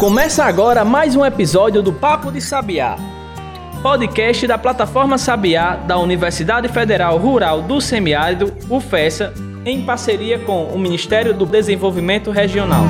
Começa 0.00 0.46
agora 0.46 0.82
mais 0.82 1.14
um 1.14 1.26
episódio 1.26 1.82
do 1.82 1.92
Papo 1.92 2.32
de 2.32 2.40
Sabiá, 2.40 2.96
podcast 3.82 4.46
da 4.46 4.56
plataforma 4.56 5.18
Sabiá 5.18 5.76
da 5.76 5.98
Universidade 5.98 6.68
Federal 6.68 7.18
Rural 7.18 7.60
do 7.60 7.82
Semiárido, 7.82 8.50
UFESA, 8.70 9.34
em 9.62 9.84
parceria 9.84 10.38
com 10.38 10.64
o 10.68 10.78
Ministério 10.78 11.34
do 11.34 11.44
Desenvolvimento 11.44 12.30
Regional. 12.30 12.84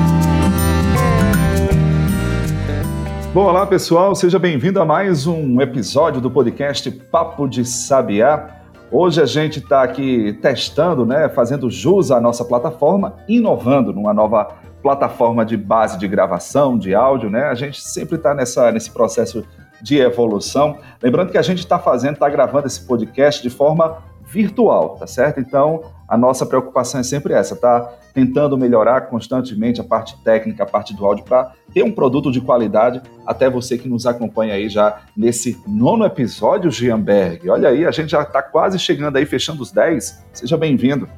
Bom, 3.33 3.43
olá 3.43 3.67
pessoal, 3.67 4.15
seja 4.15 4.39
bem-vindo 4.39 4.81
a 4.81 4.85
mais 4.85 5.27
um 5.27 5.59
episódio 5.59 6.21
do 6.21 6.31
podcast 6.31 6.89
Papo 6.89 7.45
de 7.45 7.65
Sabiá. 7.65 8.61
Hoje 8.89 9.21
a 9.21 9.25
gente 9.25 9.59
está 9.59 9.83
aqui 9.83 10.39
testando, 10.41 11.05
né, 11.05 11.27
fazendo 11.27 11.69
jus 11.69 12.09
à 12.09 12.21
nossa 12.21 12.45
plataforma, 12.45 13.15
inovando 13.27 13.91
numa 13.91 14.13
nova 14.13 14.60
plataforma 14.81 15.45
de 15.45 15.55
base 15.55 15.97
de 15.97 16.07
gravação, 16.07 16.77
de 16.77 16.93
áudio, 16.95 17.29
né? 17.29 17.43
A 17.43 17.55
gente 17.55 17.81
sempre 17.81 18.15
está 18.15 18.33
nesse 18.33 18.91
processo 18.91 19.45
de 19.81 19.97
evolução. 19.99 20.77
Lembrando 21.01 21.31
que 21.31 21.37
a 21.37 21.41
gente 21.41 21.59
está 21.59 21.79
fazendo, 21.79 22.13
está 22.13 22.29
gravando 22.29 22.67
esse 22.67 22.81
podcast 22.81 23.41
de 23.41 23.49
forma 23.49 23.97
virtual, 24.23 24.95
tá 24.97 25.05
certo? 25.05 25.39
Então, 25.39 25.81
a 26.07 26.17
nossa 26.17 26.45
preocupação 26.45 27.01
é 27.01 27.03
sempre 27.03 27.33
essa, 27.33 27.55
tá? 27.55 27.93
Tentando 28.13 28.57
melhorar 28.57 29.01
constantemente 29.01 29.81
a 29.81 29.83
parte 29.83 30.21
técnica, 30.23 30.63
a 30.63 30.65
parte 30.65 30.95
do 30.95 31.05
áudio, 31.05 31.25
para 31.25 31.51
ter 31.73 31.83
um 31.83 31.91
produto 31.91 32.31
de 32.31 32.39
qualidade 32.39 33.01
até 33.25 33.49
você 33.49 33.77
que 33.77 33.89
nos 33.89 34.05
acompanha 34.05 34.53
aí 34.53 34.69
já 34.69 35.01
nesse 35.17 35.61
nono 35.67 36.05
episódio, 36.05 36.71
Gianberg. 36.71 37.49
Olha 37.49 37.69
aí, 37.69 37.85
a 37.85 37.91
gente 37.91 38.11
já 38.11 38.21
está 38.21 38.41
quase 38.41 38.79
chegando 38.79 39.17
aí, 39.17 39.25
fechando 39.25 39.61
os 39.61 39.71
10. 39.71 40.25
Seja 40.33 40.57
bem-vindo. 40.57 41.09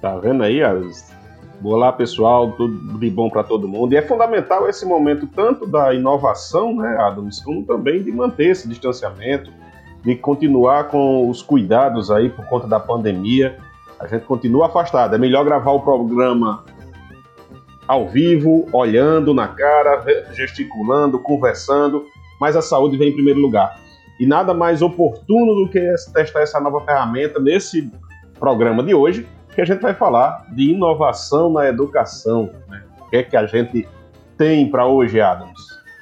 Tá 0.00 0.16
vendo 0.16 0.42
aí? 0.42 0.60
Olá, 1.64 1.92
pessoal, 1.92 2.52
tudo 2.52 2.98
de 2.98 3.10
bom 3.10 3.30
para 3.30 3.42
todo 3.42 3.68
mundo. 3.68 3.92
E 3.92 3.96
é 3.96 4.02
fundamental 4.02 4.68
esse 4.68 4.84
momento, 4.84 5.26
tanto 5.26 5.66
da 5.66 5.94
inovação, 5.94 6.74
né, 6.74 6.96
Adams, 6.98 7.42
como 7.42 7.64
também 7.64 8.02
de 8.02 8.10
manter 8.10 8.50
esse 8.50 8.68
distanciamento, 8.68 9.50
de 10.02 10.16
continuar 10.16 10.88
com 10.88 11.28
os 11.28 11.42
cuidados 11.42 12.10
aí 12.10 12.28
por 12.28 12.44
conta 12.46 12.66
da 12.66 12.80
pandemia 12.80 13.56
a 14.02 14.06
gente 14.08 14.24
continua 14.24 14.66
afastado. 14.66 15.14
É 15.14 15.18
melhor 15.18 15.44
gravar 15.44 15.70
o 15.70 15.80
programa 15.80 16.64
ao 17.86 18.08
vivo, 18.08 18.68
olhando 18.72 19.32
na 19.32 19.46
cara, 19.46 20.04
gesticulando, 20.32 21.20
conversando, 21.20 22.04
mas 22.40 22.56
a 22.56 22.62
saúde 22.62 22.96
vem 22.96 23.10
em 23.10 23.14
primeiro 23.14 23.38
lugar. 23.38 23.78
E 24.18 24.26
nada 24.26 24.52
mais 24.52 24.82
oportuno 24.82 25.54
do 25.54 25.68
que 25.70 25.80
testar 26.12 26.40
essa 26.40 26.60
nova 26.60 26.80
ferramenta 26.80 27.38
nesse 27.38 27.90
programa 28.40 28.82
de 28.82 28.92
hoje, 28.92 29.26
que 29.54 29.60
a 29.60 29.64
gente 29.64 29.80
vai 29.80 29.94
falar 29.94 30.46
de 30.50 30.70
inovação 30.70 31.50
na 31.52 31.68
educação. 31.68 32.50
Né? 32.68 32.82
O 33.00 33.10
que 33.10 33.16
é 33.16 33.22
que 33.22 33.36
a 33.36 33.46
gente 33.46 33.88
tem 34.36 34.70
para 34.70 34.86
hoje, 34.86 35.20
Adams? 35.20 35.60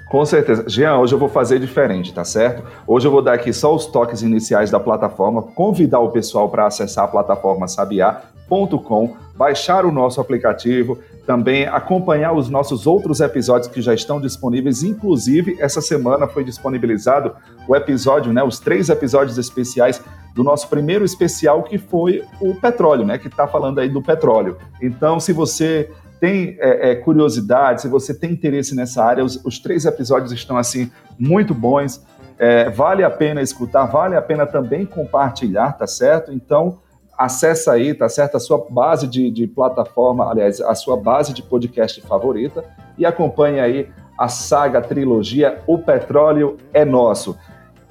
Com 0.09 0.25
certeza. 0.25 0.65
Jean, 0.67 0.97
hoje 0.97 1.15
eu 1.15 1.19
vou 1.19 1.29
fazer 1.29 1.61
diferente, 1.61 2.12
tá 2.12 2.25
certo? 2.25 2.65
Hoje 2.84 3.06
eu 3.06 3.12
vou 3.12 3.23
dar 3.23 3.34
aqui 3.34 3.53
só 3.53 3.73
os 3.73 3.87
toques 3.87 4.23
iniciais 4.23 4.69
da 4.69 4.81
plataforma, 4.81 5.41
convidar 5.41 6.01
o 6.01 6.11
pessoal 6.11 6.48
para 6.48 6.67
acessar 6.67 7.05
a 7.05 7.09
plataforma 7.09 7.69
sabiá.com, 7.69 9.15
baixar 9.37 9.84
o 9.87 9.93
nosso 9.93 10.21
aplicativo, 10.21 10.98
também 11.25 11.65
acompanhar 11.65 12.33
os 12.33 12.48
nossos 12.48 12.89
outros 12.89 13.21
episódios 13.21 13.69
que 13.69 13.81
já 13.81 13.95
estão 13.95 14.21
disponíveis. 14.21 14.83
Inclusive, 14.83 15.56
essa 15.61 15.81
semana 15.81 16.27
foi 16.27 16.43
disponibilizado 16.43 17.37
o 17.69 17.77
episódio, 17.77 18.33
né, 18.33 18.43
os 18.43 18.59
três 18.59 18.89
episódios 18.89 19.39
especiais 19.39 20.03
do 20.34 20.45
nosso 20.45 20.69
primeiro 20.69 21.05
especial, 21.05 21.62
que 21.62 21.78
foi 21.78 22.25
o 22.41 22.55
petróleo, 22.55 23.05
né, 23.05 23.19
que 23.19 23.28
está 23.28 23.47
falando 23.47 23.81
aí 23.81 23.89
do 23.89 24.03
petróleo. 24.03 24.56
Então, 24.81 25.19
se 25.19 25.33
você 25.33 25.91
tem 26.20 26.56
é, 26.61 26.91
é, 26.91 26.95
curiosidade, 26.95 27.81
se 27.81 27.89
você 27.89 28.12
tem 28.12 28.31
interesse 28.31 28.77
nessa 28.77 29.03
área, 29.03 29.25
os, 29.25 29.42
os 29.45 29.59
três 29.59 29.87
episódios 29.87 30.31
estão 30.33 30.59
assim 30.59 30.91
muito 31.19 31.55
bons. 31.55 32.05
É, 32.39 32.69
vale 32.70 33.03
a 33.03 33.11
pena 33.11 33.41
escutar, 33.41 33.87
vale 33.87 34.16
a 34.16 34.22
pena 34.22 34.47
também 34.47 34.84
compartilhar, 34.84 35.72
tá 35.72 35.87
certo? 35.87 36.32
Então 36.32 36.78
acessa 37.19 37.72
aí, 37.72 37.93
tá 37.93 38.09
certo? 38.09 38.37
A 38.37 38.41
sua 38.41 38.66
base 38.71 39.06
de, 39.06 39.31
de 39.31 39.47
plataforma, 39.47 40.31
aliás, 40.31 40.60
a 40.60 40.75
sua 40.75 40.97
base 40.97 41.34
de 41.34 41.43
podcast 41.43 42.00
favorita 42.03 42.65
e 42.97 43.05
acompanhe 43.05 43.60
aí 43.60 43.88
a 44.19 44.28
saga 44.28 44.78
a 44.78 44.82
trilogia 44.82 45.60
O 45.66 45.78
Petróleo 45.78 46.59
é 46.72 46.84
Nosso. 46.84 47.37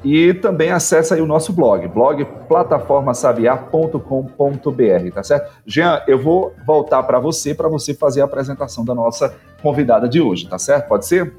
E 0.03 0.33
também 0.33 0.71
acessa 0.71 1.15
aí 1.15 1.21
o 1.21 1.25
nosso 1.25 1.51
blog, 1.51 1.85
blog 1.89 2.23
plataformasabiá.com.br, 2.47 5.13
tá 5.13 5.23
certo? 5.23 5.51
Jean, 5.65 6.01
eu 6.07 6.17
vou 6.17 6.55
voltar 6.65 7.03
para 7.03 7.19
você, 7.19 7.53
para 7.53 7.67
você 7.67 7.93
fazer 7.93 8.21
a 8.21 8.25
apresentação 8.25 8.85
da 8.85 8.95
nossa 8.95 9.35
convidada 9.61 10.07
de 10.07 10.21
hoje, 10.21 10.47
tá 10.47 10.57
certo? 10.57 10.87
Pode 10.87 11.05
ser? 11.05 11.35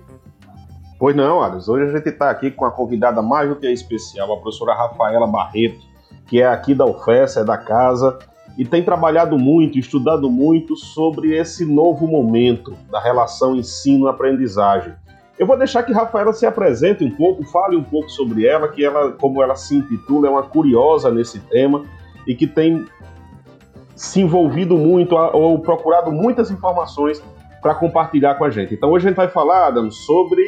Pois 0.98 1.16
não, 1.16 1.42
Alex. 1.42 1.66
Hoje 1.66 1.90
a 1.90 1.96
gente 1.96 2.10
está 2.10 2.28
aqui 2.28 2.50
com 2.50 2.66
a 2.66 2.70
convidada 2.70 3.22
mais 3.22 3.48
do 3.48 3.56
que 3.56 3.66
especial, 3.66 4.30
a 4.30 4.36
professora 4.36 4.74
Rafaela 4.74 5.26
Barreto, 5.26 5.80
que 6.26 6.42
é 6.42 6.46
aqui 6.46 6.74
da 6.74 6.84
UFES, 6.84 7.38
é 7.38 7.44
da 7.44 7.56
casa, 7.56 8.18
e 8.58 8.66
tem 8.66 8.84
trabalhado 8.84 9.38
muito, 9.38 9.78
estudado 9.78 10.30
muito 10.30 10.76
sobre 10.76 11.34
esse 11.34 11.64
novo 11.64 12.06
momento 12.06 12.76
da 12.90 13.00
relação 13.00 13.56
ensino-aprendizagem. 13.56 14.92
Eu 15.40 15.46
vou 15.46 15.56
deixar 15.56 15.82
que 15.82 15.90
Rafaela 15.90 16.34
se 16.34 16.44
apresente 16.44 17.02
um 17.02 17.10
pouco, 17.10 17.42
fale 17.46 17.74
um 17.74 17.82
pouco 17.82 18.10
sobre 18.10 18.46
ela, 18.46 18.68
que 18.68 18.84
ela, 18.84 19.12
como 19.12 19.42
ela 19.42 19.56
se 19.56 19.74
intitula, 19.74 20.28
é 20.28 20.30
uma 20.30 20.42
curiosa 20.42 21.10
nesse 21.10 21.40
tema 21.40 21.86
e 22.26 22.34
que 22.34 22.46
tem 22.46 22.84
se 23.96 24.20
envolvido 24.20 24.76
muito 24.76 25.16
ou 25.16 25.58
procurado 25.58 26.12
muitas 26.12 26.50
informações 26.50 27.24
para 27.62 27.74
compartilhar 27.74 28.34
com 28.34 28.44
a 28.44 28.50
gente. 28.50 28.74
Então 28.74 28.90
hoje 28.90 29.06
a 29.06 29.08
gente 29.08 29.16
vai 29.16 29.28
falar, 29.28 29.68
Adam, 29.68 29.90
sobre 29.90 30.46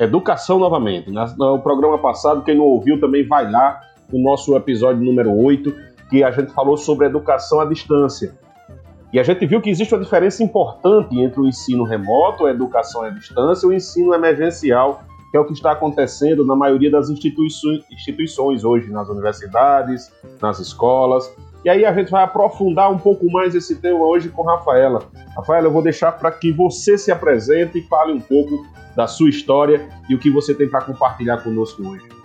educação 0.00 0.58
novamente. 0.58 1.12
No 1.36 1.60
programa 1.60 1.98
passado, 1.98 2.42
quem 2.42 2.56
não 2.56 2.64
ouviu 2.64 2.98
também 2.98 3.24
vai 3.24 3.48
lá 3.48 3.80
no 4.12 4.20
nosso 4.20 4.56
episódio 4.56 5.00
número 5.00 5.32
8, 5.32 5.72
que 6.10 6.24
a 6.24 6.32
gente 6.32 6.52
falou 6.52 6.76
sobre 6.76 7.06
educação 7.06 7.60
à 7.60 7.64
distância. 7.64 8.36
E 9.12 9.18
a 9.18 9.22
gente 9.22 9.46
viu 9.46 9.60
que 9.60 9.70
existe 9.70 9.94
uma 9.94 10.02
diferença 10.02 10.42
importante 10.42 11.18
entre 11.18 11.40
o 11.40 11.46
ensino 11.46 11.84
remoto, 11.84 12.44
a 12.44 12.50
educação 12.50 13.02
à 13.02 13.10
distância, 13.10 13.66
e 13.66 13.70
o 13.70 13.72
ensino 13.72 14.12
emergencial, 14.12 15.02
que 15.30 15.36
é 15.36 15.40
o 15.40 15.46
que 15.46 15.54
está 15.54 15.72
acontecendo 15.72 16.44
na 16.44 16.54
maioria 16.54 16.90
das 16.90 17.08
instituições, 17.08 17.84
instituições 17.90 18.64
hoje, 18.64 18.90
nas 18.90 19.08
universidades, 19.08 20.12
nas 20.42 20.58
escolas. 20.58 21.34
E 21.64 21.70
aí 21.70 21.84
a 21.84 21.92
gente 21.92 22.10
vai 22.10 22.22
aprofundar 22.22 22.90
um 22.90 22.98
pouco 22.98 23.30
mais 23.30 23.54
esse 23.54 23.76
tema 23.76 24.04
hoje 24.04 24.28
com 24.28 24.42
Rafaela. 24.42 25.02
Rafaela, 25.36 25.66
eu 25.66 25.72
vou 25.72 25.82
deixar 25.82 26.12
para 26.12 26.30
que 26.30 26.52
você 26.52 26.98
se 26.98 27.10
apresente 27.10 27.78
e 27.78 27.82
fale 27.82 28.12
um 28.12 28.20
pouco 28.20 28.66
da 28.94 29.06
sua 29.06 29.28
história 29.28 29.88
e 30.08 30.14
o 30.14 30.18
que 30.18 30.30
você 30.30 30.54
tem 30.54 30.68
para 30.68 30.82
compartilhar 30.82 31.38
conosco 31.38 31.82
hoje. 31.82 32.17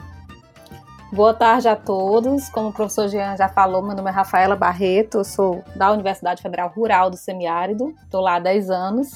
Boa 1.13 1.31
tarde 1.31 1.67
a 1.67 1.75
todos. 1.75 2.49
Como 2.49 2.69
o 2.69 2.73
professor 2.73 3.07
Jean 3.07 3.37
já 3.37 3.47
falou, 3.47 3.83
meu 3.83 3.95
nome 3.95 4.09
é 4.09 4.11
Rafaela 4.11 4.55
Barreto, 4.55 5.19
eu 5.19 5.23
sou 5.23 5.63
da 5.75 5.91
Universidade 5.91 6.41
Federal 6.41 6.73
Rural 6.75 7.11
do 7.11 7.17
Semiárido, 7.17 7.93
estou 8.03 8.19
lá 8.19 8.37
há 8.37 8.39
10 8.39 8.71
anos. 8.71 9.11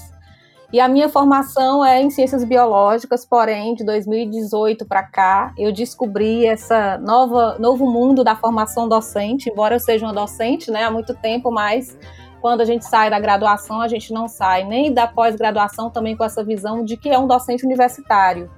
E 0.72 0.80
a 0.80 0.88
minha 0.88 1.10
formação 1.10 1.84
é 1.84 2.00
em 2.00 2.12
ciências 2.12 2.44
biológicas, 2.44 3.26
porém, 3.26 3.74
de 3.74 3.84
2018 3.84 4.86
para 4.86 5.02
cá, 5.02 5.52
eu 5.58 5.72
descobri 5.72 6.46
essa 6.46 7.00
nova 7.00 7.58
novo 7.58 7.92
mundo 7.92 8.24
da 8.24 8.36
formação 8.36 8.88
docente, 8.88 9.50
embora 9.50 9.74
eu 9.74 9.80
seja 9.80 10.06
uma 10.06 10.14
docente 10.14 10.70
né, 10.70 10.84
há 10.84 10.92
muito 10.92 11.16
tempo, 11.16 11.50
mas 11.50 11.98
quando 12.40 12.62
a 12.62 12.66
gente 12.66 12.86
sai 12.86 13.10
da 13.10 13.20
graduação, 13.20 13.82
a 13.82 13.88
gente 13.88 14.14
não 14.14 14.28
sai 14.28 14.64
nem 14.66 14.94
da 14.94 15.08
pós-graduação 15.08 15.90
também 15.90 16.16
com 16.16 16.24
essa 16.24 16.44
visão 16.44 16.86
de 16.86 16.96
que 16.96 17.10
é 17.10 17.18
um 17.18 17.26
docente 17.26 17.66
universitário. 17.66 18.52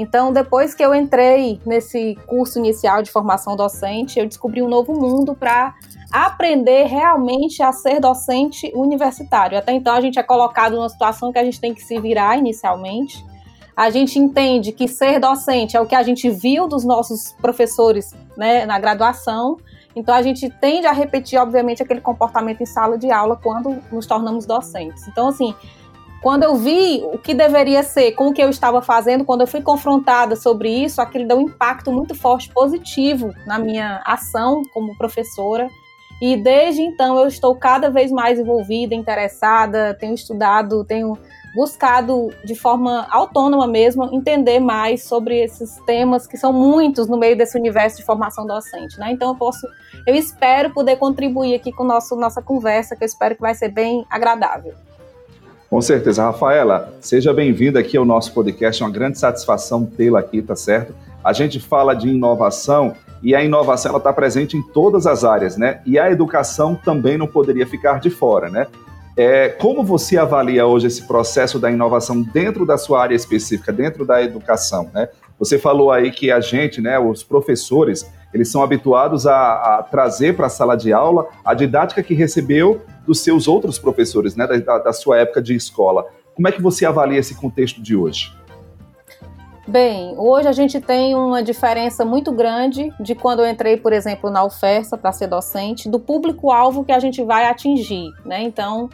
Então, 0.00 0.32
depois 0.32 0.74
que 0.74 0.82
eu 0.84 0.94
entrei 0.94 1.60
nesse 1.66 2.16
curso 2.24 2.60
inicial 2.60 3.02
de 3.02 3.10
formação 3.10 3.56
docente, 3.56 4.20
eu 4.20 4.28
descobri 4.28 4.62
um 4.62 4.68
novo 4.68 4.92
mundo 4.92 5.34
para 5.34 5.74
aprender 6.12 6.84
realmente 6.84 7.64
a 7.64 7.72
ser 7.72 7.98
docente 7.98 8.70
universitário. 8.76 9.58
Até 9.58 9.72
então, 9.72 9.92
a 9.92 10.00
gente 10.00 10.16
é 10.16 10.22
colocado 10.22 10.76
numa 10.76 10.88
situação 10.88 11.32
que 11.32 11.38
a 11.40 11.44
gente 11.44 11.60
tem 11.60 11.74
que 11.74 11.82
se 11.82 11.98
virar 11.98 12.38
inicialmente. 12.38 13.26
A 13.76 13.90
gente 13.90 14.20
entende 14.20 14.70
que 14.70 14.86
ser 14.86 15.18
docente 15.18 15.76
é 15.76 15.80
o 15.80 15.86
que 15.86 15.96
a 15.96 16.02
gente 16.04 16.30
viu 16.30 16.68
dos 16.68 16.84
nossos 16.84 17.32
professores 17.32 18.14
né, 18.36 18.64
na 18.66 18.78
graduação. 18.78 19.56
Então, 19.96 20.14
a 20.14 20.22
gente 20.22 20.48
tende 20.48 20.86
a 20.86 20.92
repetir, 20.92 21.40
obviamente, 21.40 21.82
aquele 21.82 22.00
comportamento 22.00 22.60
em 22.60 22.66
sala 22.66 22.96
de 22.96 23.10
aula 23.10 23.34
quando 23.34 23.82
nos 23.90 24.06
tornamos 24.06 24.46
docentes. 24.46 25.08
Então, 25.08 25.26
assim, 25.26 25.56
quando 26.22 26.42
eu 26.42 26.56
vi 26.56 27.02
o 27.12 27.18
que 27.18 27.32
deveria 27.32 27.82
ser 27.82 28.12
com 28.12 28.28
o 28.28 28.32
que 28.32 28.42
eu 28.42 28.50
estava 28.50 28.82
fazendo, 28.82 29.24
quando 29.24 29.42
eu 29.42 29.46
fui 29.46 29.62
confrontada 29.62 30.34
sobre 30.34 30.68
isso, 30.68 31.00
aquilo 31.00 31.28
deu 31.28 31.38
um 31.38 31.42
impacto 31.42 31.92
muito 31.92 32.14
forte, 32.14 32.50
positivo 32.52 33.32
na 33.46 33.58
minha 33.58 34.02
ação 34.04 34.62
como 34.72 34.96
professora. 34.96 35.68
E 36.20 36.36
desde 36.36 36.82
então 36.82 37.16
eu 37.16 37.28
estou 37.28 37.54
cada 37.54 37.88
vez 37.88 38.10
mais 38.10 38.40
envolvida, 38.40 38.92
interessada, 38.92 39.94
tenho 39.94 40.14
estudado, 40.14 40.84
tenho 40.84 41.16
buscado 41.54 42.30
de 42.44 42.56
forma 42.56 43.06
autônoma 43.08 43.68
mesmo 43.68 44.12
entender 44.12 44.58
mais 44.58 45.04
sobre 45.04 45.38
esses 45.38 45.76
temas 45.86 46.26
que 46.26 46.36
são 46.36 46.52
muitos 46.52 47.06
no 47.06 47.16
meio 47.16 47.36
desse 47.36 47.56
universo 47.56 47.98
de 47.98 48.04
formação 48.04 48.44
docente, 48.44 48.98
né? 48.98 49.12
Então 49.12 49.28
eu 49.28 49.36
posso, 49.36 49.64
eu 50.06 50.14
espero 50.14 50.74
poder 50.74 50.96
contribuir 50.96 51.54
aqui 51.54 51.72
com 51.72 51.84
nosso 51.84 52.16
nossa 52.16 52.42
conversa, 52.42 52.96
que 52.96 53.04
eu 53.04 53.06
espero 53.06 53.36
que 53.36 53.40
vai 53.40 53.54
ser 53.54 53.68
bem 53.68 54.04
agradável. 54.10 54.74
Com 55.68 55.82
certeza. 55.82 56.22
Rafaela, 56.22 56.94
seja 56.98 57.32
bem-vinda 57.32 57.78
aqui 57.78 57.96
ao 57.98 58.04
nosso 58.04 58.32
podcast. 58.32 58.82
É 58.82 58.86
uma 58.86 58.92
grande 58.92 59.18
satisfação 59.18 59.84
tê-la 59.84 60.20
aqui, 60.20 60.40
tá 60.40 60.56
certo? 60.56 60.94
A 61.22 61.32
gente 61.34 61.60
fala 61.60 61.92
de 61.92 62.08
inovação 62.08 62.94
e 63.22 63.34
a 63.34 63.44
inovação 63.44 63.94
está 63.98 64.10
presente 64.10 64.56
em 64.56 64.62
todas 64.62 65.06
as 65.06 65.24
áreas, 65.24 65.58
né? 65.58 65.82
E 65.84 65.98
a 65.98 66.10
educação 66.10 66.74
também 66.74 67.18
não 67.18 67.26
poderia 67.26 67.66
ficar 67.66 68.00
de 68.00 68.08
fora, 68.08 68.48
né? 68.48 68.66
É, 69.14 69.48
como 69.48 69.84
você 69.84 70.16
avalia 70.16 70.66
hoje 70.66 70.86
esse 70.86 71.06
processo 71.06 71.58
da 71.58 71.70
inovação 71.70 72.22
dentro 72.22 72.64
da 72.64 72.78
sua 72.78 73.02
área 73.02 73.14
específica, 73.14 73.70
dentro 73.70 74.06
da 74.06 74.22
educação, 74.22 74.88
né? 74.94 75.08
Você 75.38 75.58
falou 75.58 75.92
aí 75.92 76.10
que 76.10 76.30
a 76.30 76.40
gente, 76.40 76.80
né, 76.80 76.98
os 76.98 77.22
professores, 77.22 78.10
eles 78.32 78.50
são 78.50 78.62
habituados 78.62 79.26
a, 79.26 79.78
a 79.78 79.82
trazer 79.82 80.36
para 80.36 80.46
a 80.46 80.50
sala 80.50 80.76
de 80.76 80.92
aula 80.92 81.28
a 81.44 81.54
didática 81.54 82.02
que 82.02 82.14
recebeu 82.14 82.82
dos 83.06 83.20
seus 83.20 83.48
outros 83.48 83.78
professores, 83.78 84.36
né, 84.36 84.46
da, 84.46 84.78
da 84.78 84.92
sua 84.92 85.18
época 85.18 85.40
de 85.40 85.54
escola. 85.54 86.06
Como 86.34 86.46
é 86.46 86.52
que 86.52 86.62
você 86.62 86.84
avalia 86.84 87.18
esse 87.18 87.34
contexto 87.34 87.82
de 87.82 87.96
hoje? 87.96 88.32
Bem, 89.66 90.14
hoje 90.16 90.48
a 90.48 90.52
gente 90.52 90.80
tem 90.80 91.14
uma 91.14 91.42
diferença 91.42 92.02
muito 92.02 92.32
grande 92.32 92.90
de 92.98 93.14
quando 93.14 93.40
eu 93.40 93.50
entrei, 93.50 93.76
por 93.76 93.92
exemplo, 93.92 94.30
na 94.30 94.42
UFERSA 94.42 94.96
para 94.96 95.12
ser 95.12 95.26
docente, 95.26 95.90
do 95.90 96.00
público-alvo 96.00 96.84
que 96.84 96.92
a 96.92 96.98
gente 96.98 97.22
vai 97.22 97.44
atingir, 97.44 98.08
né? 98.24 98.42
Então, 98.42 98.88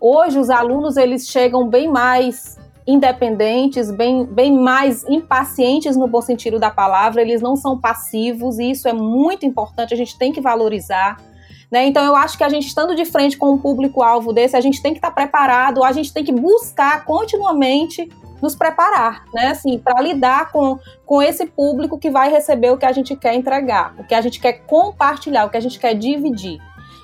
hoje 0.00 0.36
os 0.38 0.50
alunos 0.50 0.96
eles 0.96 1.28
chegam 1.28 1.68
bem 1.68 1.88
mais 1.88 2.58
independentes, 2.88 3.90
bem, 3.90 4.24
bem 4.24 4.50
mais 4.50 5.04
impacientes 5.06 5.94
no 5.94 6.08
bom 6.08 6.22
sentido 6.22 6.58
da 6.58 6.70
palavra, 6.70 7.20
eles 7.20 7.42
não 7.42 7.54
são 7.54 7.78
passivos 7.78 8.58
e 8.58 8.70
isso 8.70 8.88
é 8.88 8.94
muito 8.94 9.44
importante, 9.44 9.92
a 9.92 9.96
gente 9.96 10.18
tem 10.18 10.32
que 10.32 10.40
valorizar. 10.40 11.18
Né? 11.70 11.84
Então, 11.84 12.02
eu 12.02 12.16
acho 12.16 12.38
que 12.38 12.44
a 12.44 12.48
gente 12.48 12.66
estando 12.66 12.96
de 12.96 13.04
frente 13.04 13.36
com 13.36 13.52
um 13.52 13.58
público-alvo 13.58 14.32
desse, 14.32 14.56
a 14.56 14.60
gente 14.62 14.80
tem 14.80 14.92
que 14.92 14.98
estar 14.98 15.10
preparado, 15.10 15.84
a 15.84 15.92
gente 15.92 16.10
tem 16.14 16.24
que 16.24 16.32
buscar 16.32 17.04
continuamente 17.04 18.08
nos 18.40 18.54
preparar, 18.54 19.24
né? 19.34 19.48
Assim, 19.48 19.78
para 19.78 20.00
lidar 20.00 20.50
com, 20.50 20.78
com 21.04 21.20
esse 21.20 21.44
público 21.44 21.98
que 21.98 22.08
vai 22.08 22.30
receber 22.30 22.70
o 22.70 22.78
que 22.78 22.86
a 22.86 22.92
gente 22.92 23.14
quer 23.16 23.34
entregar, 23.34 23.94
o 23.98 24.04
que 24.04 24.14
a 24.14 24.20
gente 24.20 24.40
quer 24.40 24.64
compartilhar, 24.64 25.44
o 25.44 25.50
que 25.50 25.56
a 25.56 25.60
gente 25.60 25.78
quer 25.78 25.92
dividir. 25.92 26.58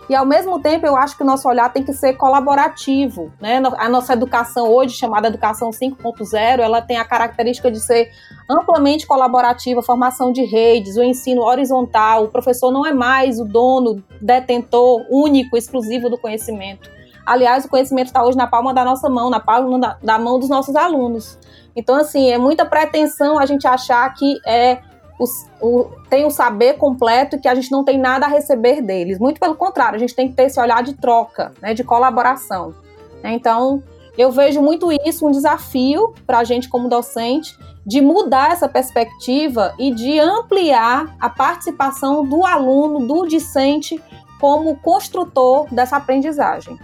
E 0.08 0.14
ao 0.14 0.26
mesmo 0.26 0.60
tempo, 0.60 0.86
eu 0.86 0.96
acho 0.96 1.16
que 1.16 1.22
o 1.22 1.26
nosso 1.26 1.48
olhar 1.48 1.72
tem 1.72 1.82
que 1.82 1.92
ser 1.92 2.14
colaborativo, 2.14 3.32
né? 3.40 3.62
A 3.78 3.88
nossa 3.88 4.12
educação 4.12 4.68
hoje, 4.68 4.94
chamada 4.94 5.28
educação 5.28 5.70
5.0, 5.70 6.60
ela 6.60 6.82
tem 6.82 6.98
a 6.98 7.04
característica 7.04 7.70
de 7.70 7.80
ser 7.80 8.10
amplamente 8.48 9.06
colaborativa, 9.06 9.82
formação 9.82 10.30
de 10.30 10.44
redes, 10.44 10.96
o 10.96 11.02
ensino 11.02 11.42
horizontal, 11.42 12.24
o 12.24 12.28
professor 12.28 12.70
não 12.70 12.84
é 12.84 12.92
mais 12.92 13.40
o 13.40 13.44
dono, 13.46 14.04
detentor 14.20 15.06
único, 15.10 15.56
exclusivo 15.56 16.10
do 16.10 16.18
conhecimento. 16.18 16.90
Aliás, 17.24 17.64
o 17.64 17.68
conhecimento 17.70 18.08
está 18.08 18.22
hoje 18.22 18.36
na 18.36 18.46
palma 18.46 18.74
da 18.74 18.84
nossa 18.84 19.08
mão, 19.08 19.30
na 19.30 19.40
palma 19.40 19.78
da, 19.78 19.98
da 20.02 20.18
mão 20.18 20.38
dos 20.38 20.50
nossos 20.50 20.76
alunos. 20.76 21.38
Então, 21.74 21.96
assim, 21.96 22.30
é 22.30 22.36
muita 22.36 22.66
pretensão 22.66 23.38
a 23.38 23.46
gente 23.46 23.66
achar 23.66 24.12
que 24.12 24.38
é 24.46 24.82
o, 25.18 25.24
o, 25.60 25.90
tem 26.08 26.24
o 26.24 26.30
saber 26.30 26.74
completo 26.74 27.36
e 27.36 27.38
que 27.38 27.48
a 27.48 27.54
gente 27.54 27.70
não 27.70 27.84
tem 27.84 27.98
nada 27.98 28.26
a 28.26 28.28
receber 28.28 28.82
deles. 28.82 29.18
Muito 29.18 29.40
pelo 29.40 29.54
contrário, 29.54 29.96
a 29.96 29.98
gente 29.98 30.14
tem 30.14 30.28
que 30.28 30.34
ter 30.34 30.44
esse 30.44 30.60
olhar 30.60 30.82
de 30.82 30.94
troca, 30.94 31.52
né, 31.62 31.74
de 31.74 31.84
colaboração. 31.84 32.74
Então, 33.22 33.82
eu 34.18 34.30
vejo 34.30 34.60
muito 34.60 34.90
isso 35.04 35.26
um 35.26 35.30
desafio 35.30 36.14
para 36.26 36.38
a 36.38 36.44
gente 36.44 36.68
como 36.68 36.88
docente 36.88 37.56
de 37.86 38.00
mudar 38.00 38.52
essa 38.52 38.68
perspectiva 38.68 39.74
e 39.78 39.92
de 39.92 40.18
ampliar 40.18 41.14
a 41.20 41.28
participação 41.28 42.24
do 42.24 42.44
aluno, 42.44 43.06
do 43.06 43.26
discente, 43.26 44.00
como 44.40 44.76
construtor 44.76 45.66
dessa 45.72 45.96
aprendizagem. 45.96 46.78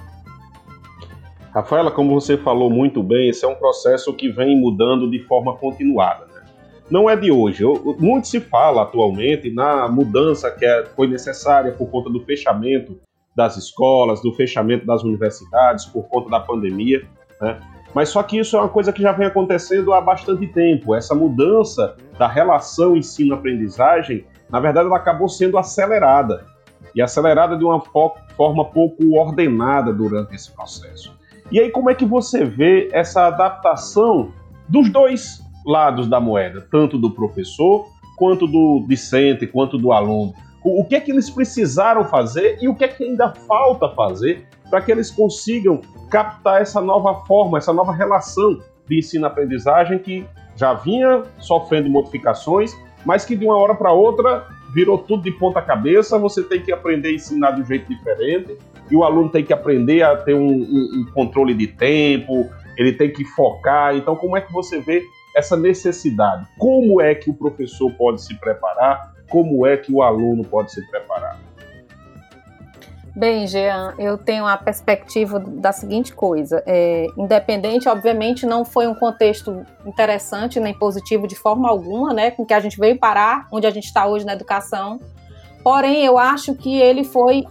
Rafaela, 1.53 1.91
como 1.91 2.19
você 2.19 2.37
falou 2.37 2.71
muito 2.71 3.03
bem, 3.03 3.29
esse 3.29 3.45
é 3.45 3.49
um 3.49 3.57
processo 3.57 4.13
que 4.15 4.29
vem 4.29 4.59
mudando 4.59 5.11
de 5.11 5.19
forma 5.21 5.57
continuada. 5.57 6.30
Não 6.91 7.09
é 7.09 7.15
de 7.15 7.31
hoje. 7.31 7.63
Muito 7.99 8.27
se 8.27 8.41
fala 8.41 8.83
atualmente 8.83 9.51
na 9.53 9.87
mudança 9.87 10.51
que 10.51 10.67
é, 10.67 10.85
foi 10.97 11.07
necessária 11.07 11.71
por 11.73 11.89
conta 11.89 12.11
do 12.11 12.21
fechamento 12.21 12.99
das 13.35 13.57
escolas, 13.57 14.21
do 14.21 14.33
fechamento 14.33 14.85
das 14.85 15.05
universidades, 15.05 15.87
por 15.87 16.09
conta 16.09 16.29
da 16.29 16.41
pandemia. 16.41 17.07
Né? 17.41 17.61
Mas 17.95 18.09
só 18.09 18.23
que 18.25 18.39
isso 18.39 18.57
é 18.57 18.61
uma 18.61 18.69
coisa 18.69 18.93
que 18.93 19.01
já 19.01 19.13
vem 19.13 19.27
acontecendo 19.27 19.93
há 19.93 20.01
bastante 20.01 20.49
tempo. 20.49 20.95
Essa 20.95 21.15
mudança 21.15 21.97
da 22.19 22.27
relação 22.27 22.97
ensino-aprendizagem, 22.97 24.27
na 24.51 24.59
verdade, 24.59 24.89
ela 24.89 24.97
acabou 24.97 25.29
sendo 25.29 25.59
acelerada. 25.59 26.45
E 26.93 27.01
acelerada 27.01 27.57
de 27.57 27.65
uma 27.65 27.81
forma 28.37 28.65
pouco 28.65 29.17
ordenada 29.17 29.93
durante 29.93 30.35
esse 30.35 30.51
processo. 30.51 31.17
E 31.53 31.61
aí, 31.61 31.71
como 31.71 31.89
é 31.89 31.95
que 31.95 32.05
você 32.05 32.45
vê 32.45 32.89
essa 32.93 33.29
adaptação 33.29 34.33
dos 34.69 34.91
dois 34.91 35.41
lados 35.65 36.09
da 36.09 36.21
moeda, 36.21 36.67
tanto 36.71 36.99
do 36.99 37.11
professor, 37.11 37.87
quanto 38.17 38.47
do 38.47 38.85
discente, 38.89 39.47
quanto 39.47 39.79
do 39.79 39.93
aluno? 39.93 40.35
O 40.63 40.85
que 40.85 40.95
é 40.95 41.01
que 41.01 41.11
eles 41.11 41.31
precisaram 41.31 42.05
fazer 42.05 42.59
e 42.61 42.69
o 42.69 42.75
que 42.75 42.85
é 42.85 42.89
que 42.89 43.03
ainda 43.03 43.31
falta 43.31 43.89
fazer 43.89 44.47
para 44.69 44.81
que 44.83 44.93
eles 44.93 45.11
consigam 45.11 45.81
captar 46.11 46.61
essa 46.61 46.81
nova 46.81 47.25
forma, 47.27 47.59
essa 47.59 47.73
nova 47.73 47.93
relação 47.93 48.59
de 48.87 48.99
ensino-aprendizagem 48.99 49.99
que 49.99 50.27
já 50.57 50.75
vinha 50.75 51.23
sofrendo 51.39 51.89
modificações, 51.89 52.77
mas 53.07 53.25
que 53.25 53.35
de 53.35 53.45
uma 53.45 53.57
hora 53.57 53.75
para 53.75 53.93
outra 53.93 54.47
virou 54.75 54.99
tudo 54.99 55.23
de 55.23 55.33
ponta 55.33 55.63
cabeça, 55.63 56.19
você 56.19 56.43
tem 56.43 56.61
que 56.61 56.71
aprender 56.71 57.09
a 57.09 57.13
ensinar 57.13 57.53
de 57.53 57.63
um 57.63 57.65
jeito 57.65 57.89
diferente, 57.89 58.59
e 58.91 58.97
o 58.97 59.03
aluno 59.05 59.29
tem 59.29 59.45
que 59.45 59.53
aprender 59.53 60.03
a 60.03 60.17
ter 60.17 60.35
um, 60.35 60.49
um, 60.49 61.01
um 61.01 61.13
controle 61.13 61.55
de 61.55 61.69
tempo, 61.69 62.49
ele 62.77 62.93
tem 62.93 63.13
que 63.13 63.25
focar. 63.25 63.97
Então, 63.97 64.17
como 64.17 64.37
é 64.37 64.41
que 64.41 64.53
você 64.53 64.81
vê 64.81 65.03
essa 65.37 65.57
necessidade? 65.57 66.47
Como 66.59 67.01
é 67.01 67.15
que 67.15 67.31
o 67.31 67.35
professor 67.35 67.93
pode 67.93 68.23
se 68.23 68.35
preparar? 68.35 69.15
Como 69.29 69.67
é 69.67 69.77
que 69.77 69.93
o 69.93 70.03
aluno 70.03 70.45
pode 70.45 70.73
se 70.73 70.85
preparar? 70.91 71.39
Bem, 73.15 73.47
Jean, 73.47 73.95
eu 73.99 74.17
tenho 74.17 74.47
a 74.47 74.57
perspectiva 74.57 75.41
da 75.41 75.73
seguinte 75.73 76.15
coisa: 76.15 76.63
é, 76.67 77.07
independente, 77.17 77.89
obviamente, 77.89 78.47
não 78.47 78.65
foi 78.65 78.87
um 78.87 78.95
contexto 78.95 79.65
interessante 79.85 80.61
nem 80.61 80.73
positivo 80.73 81.27
de 81.27 81.35
forma 81.35 81.69
alguma, 81.69 82.15
né, 82.15 82.31
com 82.31 82.47
que 82.47 82.55
a 82.55 82.61
gente 82.61 82.79
veio 82.79 82.99
parar 82.99 83.47
onde 83.53 83.67
a 83.67 83.71
gente 83.71 83.85
está 83.85 84.07
hoje 84.07 84.25
na 84.25 84.33
educação. 84.33 85.01
Porém, 85.63 86.05
eu 86.05 86.19
acho 86.19 86.55
que 86.55 86.81
ele 86.81 87.05
foi 87.05 87.45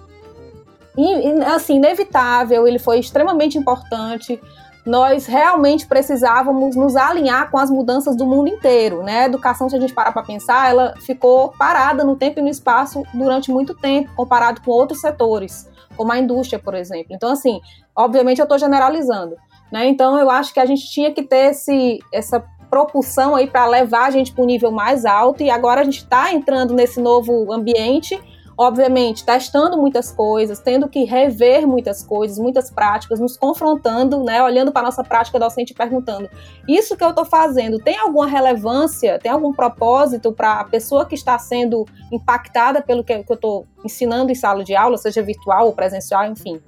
assim, 1.53 1.75
inevitável, 1.75 2.67
ele 2.67 2.79
foi 2.79 2.99
extremamente 2.99 3.57
importante. 3.57 4.39
Nós 4.89 5.27
realmente 5.27 5.85
precisávamos 5.85 6.75
nos 6.75 6.95
alinhar 6.95 7.51
com 7.51 7.59
as 7.59 7.69
mudanças 7.69 8.15
do 8.15 8.25
mundo 8.25 8.47
inteiro, 8.47 9.03
né? 9.03 9.19
A 9.19 9.25
educação, 9.27 9.69
se 9.69 9.75
a 9.75 9.79
gente 9.79 9.93
parar 9.93 10.11
para 10.11 10.23
pensar, 10.23 10.67
ela 10.67 10.95
ficou 10.97 11.49
parada 11.49 12.03
no 12.03 12.15
tempo 12.15 12.39
e 12.39 12.41
no 12.41 12.49
espaço 12.49 13.03
durante 13.13 13.51
muito 13.51 13.75
tempo, 13.75 14.09
comparado 14.15 14.61
com 14.61 14.71
outros 14.71 14.99
setores, 14.99 15.69
como 15.95 16.11
a 16.11 16.17
indústria, 16.17 16.57
por 16.57 16.73
exemplo. 16.73 17.09
Então, 17.11 17.31
assim, 17.31 17.61
obviamente 17.95 18.39
eu 18.39 18.45
estou 18.45 18.57
generalizando, 18.57 19.35
né? 19.71 19.87
Então, 19.87 20.17
eu 20.17 20.27
acho 20.27 20.51
que 20.51 20.59
a 20.59 20.65
gente 20.65 20.89
tinha 20.89 21.13
que 21.13 21.21
ter 21.21 21.51
esse, 21.51 21.99
essa 22.11 22.43
propulsão 22.67 23.35
aí 23.35 23.45
para 23.45 23.67
levar 23.67 24.07
a 24.07 24.09
gente 24.09 24.31
para 24.31 24.43
um 24.43 24.47
nível 24.47 24.71
mais 24.71 25.05
alto 25.05 25.43
e 25.43 25.51
agora 25.51 25.81
a 25.81 25.83
gente 25.83 25.99
está 25.99 26.33
entrando 26.33 26.73
nesse 26.73 26.99
novo 26.99 27.53
ambiente 27.53 28.19
obviamente, 28.59 29.23
testando 29.23 29.77
muitas 29.77 30.11
coisas, 30.11 30.59
tendo 30.59 30.89
que 30.89 31.05
rever 31.05 31.65
muitas 31.65 32.03
coisas, 32.03 32.37
muitas 32.37 32.69
práticas, 32.69 33.17
nos 33.17 33.37
confrontando, 33.37 34.21
né, 34.21 34.43
olhando 34.43 34.69
para 34.69 34.81
a 34.81 34.85
nossa 34.85 35.01
prática 35.01 35.39
docente 35.39 35.71
e 35.71 35.73
perguntando: 35.73 36.29
isso 36.67 36.97
que 36.97 37.03
eu 37.03 37.11
estou 37.11 37.23
fazendo 37.23 37.79
tem 37.79 37.97
alguma 37.97 38.27
relevância, 38.27 39.17
tem 39.17 39.31
algum 39.31 39.53
propósito 39.53 40.33
para 40.33 40.59
a 40.59 40.65
pessoa 40.65 41.05
que 41.05 41.15
está 41.15 41.39
sendo 41.39 41.85
impactada 42.11 42.81
pelo 42.81 43.01
que, 43.01 43.23
que 43.23 43.31
eu 43.31 43.35
estou 43.35 43.65
ensinando 43.85 44.29
em 44.29 44.35
sala 44.35 44.61
de 44.61 44.75
aula, 44.75 44.97
seja 44.97 45.23
virtual 45.23 45.67
ou 45.67 45.73
presencial, 45.73 46.25
enfim. 46.25 46.59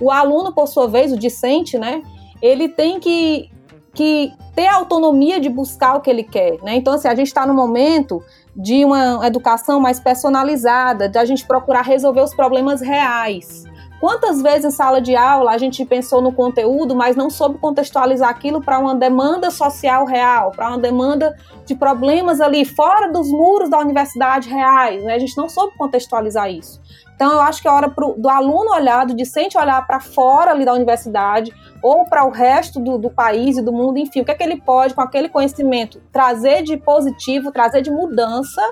O 0.00 0.10
aluno, 0.10 0.50
por 0.54 0.66
sua 0.66 0.88
vez, 0.88 1.12
o 1.12 1.18
discente, 1.18 1.76
né, 1.76 2.02
ele 2.40 2.70
tem 2.70 2.98
que, 2.98 3.50
que 3.94 4.32
ter 4.54 4.66
a 4.66 4.76
autonomia 4.76 5.40
de 5.40 5.48
buscar 5.48 5.96
o 5.96 6.00
que 6.00 6.10
ele 6.10 6.22
quer, 6.22 6.58
né? 6.62 6.76
Então, 6.76 6.94
assim, 6.94 7.08
a 7.08 7.14
gente 7.14 7.28
está 7.28 7.46
no 7.46 7.54
momento 7.54 8.22
de 8.54 8.84
uma 8.84 9.26
educação 9.26 9.80
mais 9.80 9.98
personalizada, 9.98 11.08
de 11.08 11.18
a 11.18 11.24
gente 11.24 11.46
procurar 11.46 11.82
resolver 11.82 12.20
os 12.20 12.34
problemas 12.34 12.80
reais. 12.80 13.64
Quantas 14.00 14.42
vezes 14.42 14.66
em 14.66 14.70
sala 14.70 15.00
de 15.00 15.16
aula 15.16 15.52
a 15.52 15.56
gente 15.56 15.82
pensou 15.82 16.20
no 16.20 16.30
conteúdo, 16.30 16.94
mas 16.94 17.16
não 17.16 17.30
soube 17.30 17.58
contextualizar 17.58 18.28
aquilo 18.28 18.60
para 18.60 18.78
uma 18.78 18.94
demanda 18.94 19.50
social 19.50 20.04
real, 20.04 20.50
para 20.50 20.68
uma 20.68 20.78
demanda 20.78 21.34
de 21.64 21.74
problemas 21.74 22.38
ali 22.38 22.66
fora 22.66 23.10
dos 23.10 23.30
muros 23.30 23.70
da 23.70 23.78
universidade 23.78 24.50
reais? 24.50 25.02
Né? 25.02 25.14
A 25.14 25.18
gente 25.18 25.34
não 25.38 25.48
soube 25.48 25.74
contextualizar 25.78 26.50
isso. 26.50 26.82
Então, 27.14 27.32
eu 27.32 27.40
acho 27.40 27.62
que 27.62 27.68
é 27.68 27.70
hora 27.70 27.88
pro, 27.88 28.14
do 28.18 28.28
aluno 28.28 28.72
olhar, 28.72 29.06
do 29.06 29.14
discente 29.14 29.56
olhar 29.56 29.86
para 29.86 30.00
fora 30.00 30.50
ali 30.50 30.64
da 30.64 30.72
universidade 30.72 31.52
ou 31.82 32.04
para 32.04 32.24
o 32.24 32.30
resto 32.30 32.80
do, 32.80 32.98
do, 32.98 33.10
país 33.10 33.56
e 33.56 33.62
do 33.62 33.72
mundo, 33.72 33.98
enfim, 33.98 34.20
o 34.20 34.24
que 34.24 34.30
é 34.32 34.34
que 34.34 34.42
ele 34.42 34.60
pode, 34.60 34.94
com 34.94 35.00
aquele 35.00 35.28
conhecimento, 35.28 36.00
trazer 36.12 36.62
de 36.62 36.76
positivo, 36.76 37.52
trazer 37.52 37.82
de 37.82 37.90
mudança 37.90 38.62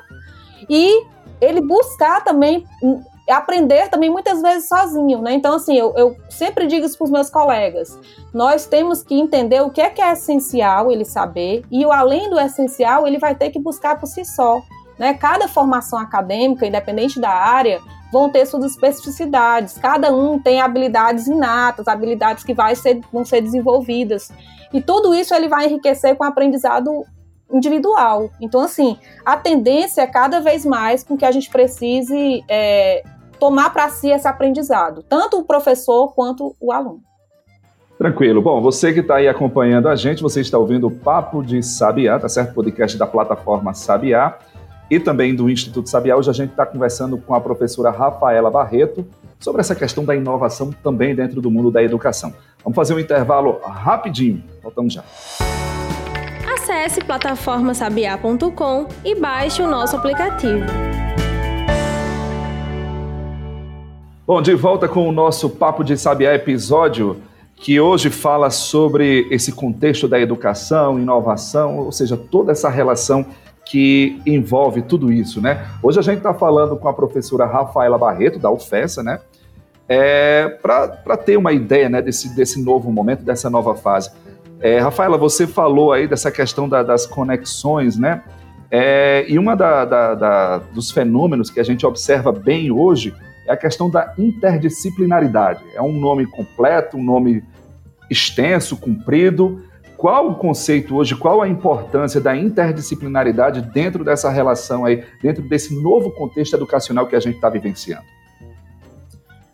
e 0.68 1.04
ele 1.40 1.60
buscar 1.60 2.24
também 2.24 2.64
aprender 3.30 3.88
também 3.88 4.10
muitas 4.10 4.42
vezes 4.42 4.68
sozinho, 4.68 5.22
né? 5.22 5.32
Então, 5.34 5.54
assim, 5.54 5.76
eu, 5.76 5.94
eu 5.96 6.16
sempre 6.28 6.66
digo 6.66 6.84
isso 6.84 6.98
para 6.98 7.04
os 7.04 7.10
meus 7.10 7.30
colegas. 7.30 7.98
Nós 8.34 8.66
temos 8.66 9.02
que 9.02 9.14
entender 9.14 9.60
o 9.62 9.70
que 9.70 9.80
é 9.80 9.90
que 9.90 10.02
é 10.02 10.12
essencial 10.12 10.90
ele 10.90 11.04
saber, 11.04 11.64
e 11.70 11.86
o 11.86 11.92
além 11.92 12.28
do 12.28 12.38
essencial, 12.38 13.06
ele 13.06 13.18
vai 13.18 13.34
ter 13.34 13.50
que 13.50 13.58
buscar 13.58 13.98
por 13.98 14.06
si 14.06 14.24
só. 14.24 14.60
Né? 14.98 15.14
Cada 15.14 15.46
formação 15.48 15.98
acadêmica, 15.98 16.66
independente 16.66 17.20
da 17.20 17.30
área, 17.30 17.80
vão 18.12 18.28
ter 18.28 18.44
suas 18.46 18.64
especificidades. 18.66 19.78
Cada 19.78 20.14
um 20.14 20.38
tem 20.38 20.60
habilidades 20.60 21.26
inatas, 21.26 21.88
habilidades 21.88 22.44
que 22.44 22.52
vai 22.52 22.76
ser, 22.76 23.00
vão 23.10 23.24
ser 23.24 23.40
desenvolvidas. 23.40 24.30
E 24.72 24.82
tudo 24.82 25.14
isso 25.14 25.34
ele 25.34 25.48
vai 25.48 25.66
enriquecer 25.66 26.14
com 26.14 26.22
o 26.22 26.26
aprendizado 26.26 27.04
individual. 27.50 28.30
Então, 28.40 28.60
assim, 28.60 28.98
a 29.24 29.36
tendência 29.36 30.02
é 30.02 30.06
cada 30.06 30.40
vez 30.40 30.64
mais 30.64 31.02
com 31.02 31.16
que 31.16 31.24
a 31.24 31.32
gente 31.32 31.50
precise 31.50 32.44
é, 32.48 33.02
tomar 33.40 33.72
para 33.72 33.88
si 33.88 34.10
esse 34.10 34.28
aprendizado, 34.28 35.02
tanto 35.02 35.38
o 35.38 35.44
professor 35.44 36.14
quanto 36.14 36.54
o 36.60 36.70
aluno. 36.70 37.00
Tranquilo. 37.98 38.42
Bom, 38.42 38.60
você 38.60 38.92
que 38.92 39.00
está 39.00 39.16
aí 39.16 39.28
acompanhando 39.28 39.88
a 39.88 39.94
gente, 39.94 40.22
você 40.22 40.40
está 40.40 40.58
ouvindo 40.58 40.88
o 40.88 40.90
Papo 40.90 41.42
de 41.42 41.62
Sabiá, 41.62 42.18
tá 42.18 42.28
certo? 42.28 42.54
Podcast 42.54 42.98
da 42.98 43.06
plataforma 43.06 43.74
Sabiá 43.74 44.38
e 44.92 45.00
também 45.00 45.34
do 45.34 45.48
Instituto 45.48 45.88
Sabiá. 45.88 46.14
Hoje 46.14 46.28
a 46.28 46.34
gente 46.34 46.50
está 46.50 46.66
conversando 46.66 47.16
com 47.16 47.34
a 47.34 47.40
professora 47.40 47.90
Rafaela 47.90 48.50
Barreto 48.50 49.06
sobre 49.40 49.62
essa 49.62 49.74
questão 49.74 50.04
da 50.04 50.14
inovação 50.14 50.70
também 50.82 51.14
dentro 51.14 51.40
do 51.40 51.50
mundo 51.50 51.70
da 51.70 51.82
educação. 51.82 52.34
Vamos 52.62 52.76
fazer 52.76 52.92
um 52.92 52.98
intervalo 52.98 53.58
rapidinho. 53.64 54.44
Voltamos 54.62 54.92
já. 54.92 55.02
Acesse 56.46 57.02
plataformasabiá.com 57.02 58.86
e 59.02 59.14
baixe 59.14 59.62
o 59.62 59.66
nosso 59.66 59.96
aplicativo. 59.96 60.66
Bom, 64.26 64.42
de 64.42 64.54
volta 64.54 64.86
com 64.86 65.08
o 65.08 65.12
nosso 65.12 65.48
Papo 65.48 65.82
de 65.82 65.96
Sabiá 65.96 66.34
episódio, 66.34 67.16
que 67.56 67.80
hoje 67.80 68.10
fala 68.10 68.50
sobre 68.50 69.26
esse 69.30 69.52
contexto 69.52 70.06
da 70.06 70.20
educação, 70.20 70.98
inovação, 70.98 71.78
ou 71.78 71.90
seja, 71.90 72.14
toda 72.14 72.52
essa 72.52 72.68
relação 72.68 73.24
que 73.64 74.20
envolve 74.26 74.82
tudo 74.82 75.12
isso, 75.12 75.40
né? 75.40 75.66
Hoje 75.82 75.98
a 75.98 76.02
gente 76.02 76.18
está 76.18 76.34
falando 76.34 76.76
com 76.76 76.88
a 76.88 76.92
professora 76.92 77.46
Rafaela 77.46 77.96
Barreto, 77.96 78.38
da 78.38 78.50
UFESA, 78.50 79.02
né? 79.02 79.20
É, 79.88 80.48
Para 80.62 81.16
ter 81.16 81.36
uma 81.36 81.52
ideia 81.52 81.88
né, 81.88 82.00
desse, 82.00 82.34
desse 82.34 82.62
novo 82.62 82.90
momento, 82.90 83.22
dessa 83.22 83.50
nova 83.50 83.74
fase. 83.74 84.10
É, 84.60 84.78
Rafaela, 84.78 85.18
você 85.18 85.46
falou 85.46 85.92
aí 85.92 86.06
dessa 86.06 86.30
questão 86.30 86.68
da, 86.68 86.82
das 86.82 87.06
conexões, 87.06 87.96
né? 87.96 88.22
É, 88.70 89.26
e 89.28 89.38
uma 89.38 89.54
da, 89.54 89.84
da, 89.84 90.14
da, 90.14 90.58
dos 90.58 90.90
fenômenos 90.90 91.50
que 91.50 91.60
a 91.60 91.62
gente 91.62 91.84
observa 91.84 92.32
bem 92.32 92.70
hoje 92.70 93.14
é 93.46 93.52
a 93.52 93.56
questão 93.56 93.90
da 93.90 94.14
interdisciplinaridade. 94.16 95.62
É 95.74 95.82
um 95.82 95.92
nome 95.92 96.26
completo, 96.26 96.96
um 96.96 97.02
nome 97.02 97.44
extenso, 98.08 98.76
comprido, 98.76 99.62
qual 100.02 100.26
o 100.26 100.34
conceito 100.34 100.96
hoje, 100.96 101.14
qual 101.14 101.40
a 101.40 101.48
importância 101.48 102.20
da 102.20 102.34
interdisciplinaridade 102.34 103.60
dentro 103.60 104.02
dessa 104.02 104.28
relação 104.28 104.84
aí, 104.84 105.04
dentro 105.22 105.44
desse 105.44 105.80
novo 105.80 106.10
contexto 106.10 106.54
educacional 106.54 107.06
que 107.06 107.14
a 107.14 107.20
gente 107.20 107.36
está 107.36 107.48
vivenciando? 107.48 108.02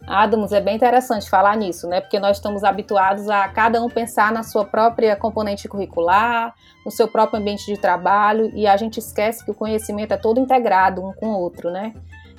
Adams, 0.06 0.50
é 0.52 0.60
bem 0.62 0.74
interessante 0.74 1.28
falar 1.28 1.54
nisso, 1.54 1.86
né? 1.86 2.00
Porque 2.00 2.18
nós 2.18 2.38
estamos 2.38 2.64
habituados 2.64 3.28
a 3.28 3.46
cada 3.48 3.82
um 3.82 3.90
pensar 3.90 4.32
na 4.32 4.42
sua 4.42 4.64
própria 4.64 5.14
componente 5.16 5.68
curricular, 5.68 6.54
no 6.82 6.90
seu 6.90 7.06
próprio 7.06 7.38
ambiente 7.38 7.66
de 7.66 7.78
trabalho, 7.78 8.50
e 8.54 8.66
a 8.66 8.74
gente 8.78 9.00
esquece 9.00 9.44
que 9.44 9.50
o 9.50 9.54
conhecimento 9.54 10.14
é 10.14 10.16
todo 10.16 10.40
integrado 10.40 11.04
um 11.04 11.12
com 11.12 11.26
o 11.26 11.38
outro, 11.38 11.70
né? 11.70 11.92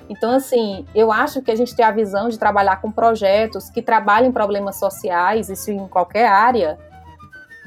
Então, 0.08 0.32
assim, 0.32 0.84
eu 0.96 1.12
acho 1.12 1.40
que 1.42 1.52
a 1.52 1.56
gente 1.56 1.76
tem 1.76 1.84
a 1.84 1.92
visão 1.92 2.28
de 2.28 2.36
trabalhar 2.36 2.80
com 2.80 2.90
projetos 2.90 3.70
que 3.70 3.80
trabalhem 3.80 4.32
problemas 4.32 4.80
sociais, 4.80 5.48
isso 5.48 5.70
em 5.70 5.86
qualquer 5.86 6.26
área, 6.26 6.76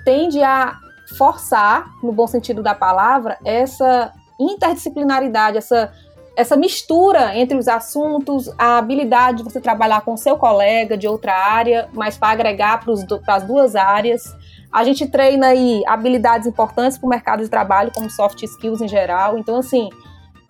tende 0.04 0.42
a 0.44 0.78
forçar, 1.18 1.86
no 2.02 2.12
bom 2.12 2.28
sentido 2.28 2.64
da 2.64 2.74
palavra, 2.74 3.38
essa 3.44 4.12
interdisciplinaridade, 4.40 5.58
essa, 5.58 5.92
essa 6.36 6.56
mistura 6.56 7.38
entre 7.38 7.58
os 7.58 7.68
assuntos, 7.68 8.50
a 8.58 8.78
habilidade 8.78 9.38
de 9.38 9.44
você 9.44 9.62
trabalhar 9.62 10.02
com 10.02 10.18
seu 10.18 10.38
colega 10.38 10.98
de 10.98 11.08
outra 11.08 11.34
área, 11.34 11.90
mas 11.94 12.18
para 12.18 12.30
agregar 12.30 12.84
para 12.84 13.36
as 13.36 13.44
duas 13.44 13.76
áreas. 13.76 14.24
A 14.72 14.84
gente 14.84 15.08
treina 15.08 15.48
aí 15.48 15.84
habilidades 15.86 16.48
importantes 16.48 16.98
para 16.98 17.06
o 17.06 17.10
mercado 17.10 17.44
de 17.44 17.50
trabalho, 17.50 17.92
como 17.94 18.10
soft 18.10 18.42
skills 18.42 18.82
em 18.82 18.88
geral. 18.88 19.38
Então, 19.38 19.58
assim, 19.58 19.90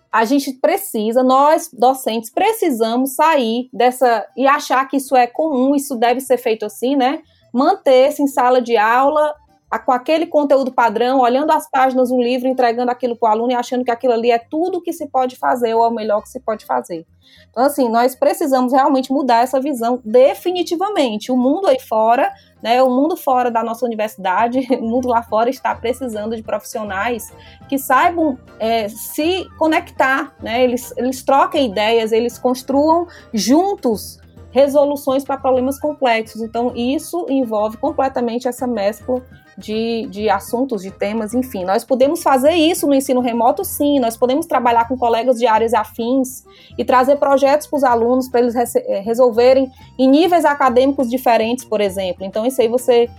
a 0.10 0.24
gente 0.24 0.54
precisa, 0.54 1.24
nós 1.24 1.70
docentes 1.74 2.30
precisamos 2.30 3.16
sair 3.16 3.68
dessa 3.74 4.26
e 4.38 4.48
achar 4.48 4.88
que 4.88 4.98
isso 4.98 5.16
é 5.16 5.28
comum, 5.28 5.76
isso 5.76 5.96
deve 5.98 6.22
ser 6.22 6.38
feito 6.38 6.66
assim, 6.66 6.96
né? 6.96 7.22
Manter-se 7.52 8.22
em 8.22 8.28
sala 8.28 8.62
de 8.62 8.78
aula 8.78 9.36
com 9.80 9.92
aquele 9.92 10.26
conteúdo 10.26 10.72
padrão, 10.72 11.20
olhando 11.20 11.52
as 11.52 11.70
páginas 11.70 12.10
do 12.10 12.22
livro, 12.22 12.48
entregando 12.48 12.92
aquilo 12.92 13.16
para 13.16 13.30
o 13.30 13.32
aluno 13.32 13.52
e 13.52 13.56
achando 13.56 13.84
que 13.84 13.92
aquilo 13.92 14.14
ali 14.14 14.32
é 14.32 14.38
tudo 14.38 14.82
que 14.82 14.94
se 14.94 15.08
pode 15.08 15.36
fazer 15.36 15.74
ou 15.74 15.84
é 15.84 15.88
o 15.88 15.92
melhor 15.92 16.22
que 16.22 16.30
se 16.30 16.40
pode 16.40 16.66
fazer. 16.66 17.06
Então, 17.50 17.64
assim, 17.64 17.90
nós 17.90 18.16
precisamos 18.16 18.74
realmente 18.74 19.12
mudar 19.12 19.44
essa 19.44 19.60
visão 19.60 20.02
definitivamente. 20.04 21.32
O 21.32 21.38
mundo 21.38 21.68
aí 21.68 21.80
fora, 21.80 22.32
né, 22.62 22.82
o 22.82 22.90
mundo 22.90 23.16
fora 23.16 23.50
da 23.50 23.64
nossa 23.64 23.86
universidade, 23.86 24.60
o 24.80 24.84
mundo 24.84 25.08
lá 25.08 25.24
fora 25.24 25.50
está 25.50 25.74
precisando 25.76 26.36
de 26.36 26.44
profissionais 26.44 27.32
que 27.70 27.78
saibam 27.78 28.38
é, 28.60 28.90
se 28.90 29.48
conectar, 29.58 30.36
né, 30.42 30.64
eles, 30.64 30.94
eles 30.98 31.24
troquem 31.24 31.70
ideias, 31.70 32.12
eles 32.12 32.38
construam 32.38 33.08
juntos 33.34 34.20
resoluções 34.52 35.24
para 35.24 35.38
problemas 35.38 35.80
complexos. 35.80 36.42
Então, 36.42 36.74
isso 36.76 37.26
envolve 37.28 37.78
completamente 37.78 38.48
essa 38.48 38.68
mescla 38.68 39.22
de, 39.58 40.08
de 40.10 40.30
assuntos, 40.30 40.82
de 40.82 40.92
temas, 40.92 41.34
enfim. 41.34 41.64
Nós 41.64 41.84
podemos 41.84 42.22
fazer 42.22 42.54
isso 42.54 42.88
no 42.88 42.94
ensino 42.94 43.22
remoto, 43.22 43.64
sim. 43.64 44.00
Nós 44.00 44.18
podemos 44.18 44.46
trabalhar 44.46 44.88
com 44.88 44.98
colegas 44.98 45.38
de 45.38 45.46
áreas 45.46 45.74
afins 45.74 46.44
e 46.78 46.84
trazer 46.84 47.18
projetos 47.18 47.68
para 47.68 47.78
os 47.78 47.84
alunos 47.84 48.28
para 48.28 48.42
eles 48.42 48.56
eh, 48.56 49.00
resolverem 49.00 49.72
em 49.98 50.10
níveis 50.10 50.46
acadêmicos 50.46 51.10
diferentes, 51.10 51.66
por 51.66 51.82
exemplo. 51.82 52.26
Então, 52.26 52.46
isso 52.46 52.62
aí 52.62 52.68
você 52.68 53.10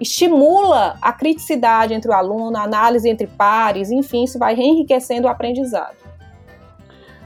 estimula 0.00 0.96
a 1.00 1.12
criticidade 1.12 1.94
entre 1.94 2.10
o 2.10 2.14
aluno, 2.14 2.56
a 2.56 2.62
análise 2.62 3.08
entre 3.08 3.26
pares, 3.26 3.90
enfim, 3.90 4.24
isso 4.24 4.38
vai 4.38 4.54
enriquecendo 4.54 5.28
o 5.28 5.30
aprendizado. 5.30 6.04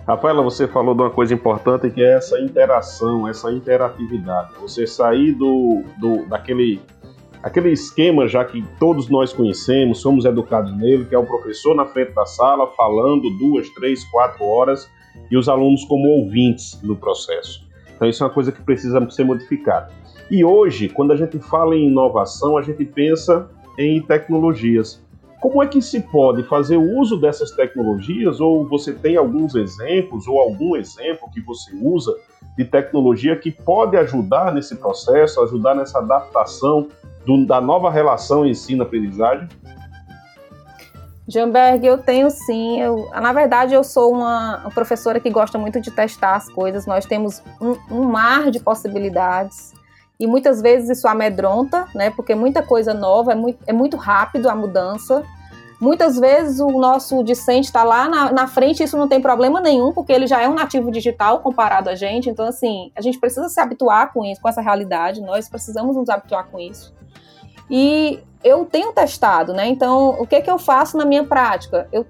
Rafaela, 0.06 0.42
você 0.42 0.66
falou 0.66 0.94
de 0.94 1.02
uma 1.02 1.10
coisa 1.10 1.34
importante 1.34 1.90
que 1.90 2.02
é 2.02 2.14
essa 2.14 2.40
interação, 2.40 3.28
essa 3.28 3.52
interatividade. 3.52 4.52
Você 4.58 4.86
sair 4.86 5.32
do, 5.32 5.82
do 5.98 6.24
daquele 6.26 6.80
aquele 7.42 7.70
esquema 7.70 8.26
já 8.26 8.44
que 8.44 8.64
todos 8.78 9.08
nós 9.08 9.32
conhecemos, 9.32 10.00
somos 10.00 10.24
educados 10.24 10.76
nele, 10.76 11.04
que 11.04 11.14
é 11.14 11.18
o 11.18 11.26
professor 11.26 11.74
na 11.74 11.84
frente 11.84 12.12
da 12.12 12.26
sala 12.26 12.66
falando 12.76 13.30
duas, 13.38 13.68
três, 13.70 14.04
quatro 14.04 14.44
horas 14.44 14.90
e 15.30 15.36
os 15.36 15.48
alunos 15.48 15.84
como 15.84 16.08
ouvintes 16.08 16.80
no 16.82 16.96
processo. 16.96 17.66
Então 17.94 18.08
isso 18.08 18.22
é 18.22 18.26
uma 18.26 18.32
coisa 18.32 18.52
que 18.52 18.62
precisa 18.62 19.08
ser 19.10 19.24
modificada. 19.24 19.90
E 20.30 20.44
hoje, 20.44 20.88
quando 20.88 21.12
a 21.12 21.16
gente 21.16 21.38
fala 21.38 21.74
em 21.74 21.88
inovação, 21.88 22.56
a 22.56 22.62
gente 22.62 22.84
pensa 22.84 23.50
em 23.78 24.00
tecnologias. 24.02 25.02
Como 25.40 25.62
é 25.62 25.66
que 25.66 25.80
se 25.80 26.00
pode 26.00 26.42
fazer 26.42 26.76
uso 26.76 27.16
dessas 27.16 27.52
tecnologias? 27.52 28.40
Ou 28.40 28.66
você 28.66 28.92
tem 28.92 29.16
alguns 29.16 29.54
exemplos, 29.54 30.26
ou 30.26 30.40
algum 30.40 30.76
exemplo 30.76 31.30
que 31.32 31.40
você 31.40 31.70
usa 31.80 32.14
de 32.56 32.64
tecnologia 32.64 33.36
que 33.36 33.52
pode 33.52 33.96
ajudar 33.96 34.52
nesse 34.52 34.74
processo, 34.76 35.40
ajudar 35.40 35.76
nessa 35.76 35.98
adaptação 35.98 36.88
do, 37.28 37.44
da 37.44 37.60
nova 37.60 37.90
relação 37.90 38.46
ensino-aprendizagem? 38.46 39.46
Jamberg, 41.28 41.86
eu 41.86 41.98
tenho 41.98 42.30
sim. 42.30 42.80
Eu, 42.80 43.10
na 43.10 43.34
verdade, 43.34 43.74
eu 43.74 43.84
sou 43.84 44.10
uma, 44.10 44.70
professora 44.72 45.20
que 45.20 45.28
gosta 45.28 45.58
muito 45.58 45.78
de 45.78 45.90
testar 45.90 46.36
as 46.36 46.48
coisas. 46.48 46.86
Nós 46.86 47.04
temos 47.04 47.42
um, 47.60 47.76
um, 47.94 48.04
mar 48.04 48.50
de 48.50 48.58
possibilidades 48.58 49.74
e 50.18 50.26
muitas 50.26 50.62
vezes 50.62 50.96
isso 50.96 51.06
amedronta, 51.06 51.86
né? 51.94 52.08
Porque 52.10 52.34
muita 52.34 52.62
coisa 52.62 52.94
nova, 52.94 53.32
é 53.32 53.34
muito, 53.34 53.58
é 53.66 53.74
muito 53.74 53.98
rápido 53.98 54.48
a 54.48 54.54
mudança. 54.54 55.22
Muitas 55.78 56.18
vezes 56.18 56.60
o 56.60 56.70
nosso 56.70 57.22
discente 57.22 57.66
está 57.66 57.84
lá 57.84 58.08
na, 58.08 58.32
na 58.32 58.48
frente, 58.48 58.82
isso 58.82 58.96
não 58.96 59.06
tem 59.06 59.20
problema 59.20 59.60
nenhum, 59.60 59.92
porque 59.92 60.12
ele 60.12 60.26
já 60.26 60.42
é 60.42 60.48
um 60.48 60.54
nativo 60.54 60.90
digital 60.90 61.40
comparado 61.40 61.90
a 61.90 61.94
gente. 61.94 62.30
Então, 62.30 62.46
assim, 62.46 62.90
a 62.96 63.02
gente 63.02 63.20
precisa 63.20 63.50
se 63.50 63.60
habituar 63.60 64.12
com 64.14 64.24
isso, 64.24 64.40
com 64.40 64.48
essa 64.48 64.62
realidade. 64.62 65.20
Nós 65.20 65.46
precisamos 65.46 65.94
nos 65.94 66.08
habituar 66.08 66.48
com 66.50 66.58
isso. 66.58 66.97
E 67.70 68.20
eu 68.42 68.64
tenho 68.64 68.92
testado, 68.92 69.52
né? 69.52 69.66
Então, 69.68 70.10
o 70.18 70.26
que, 70.26 70.40
que 70.40 70.50
eu 70.50 70.58
faço 70.58 70.96
na 70.96 71.04
minha 71.04 71.24
prática? 71.24 71.88
Eu 71.92 72.06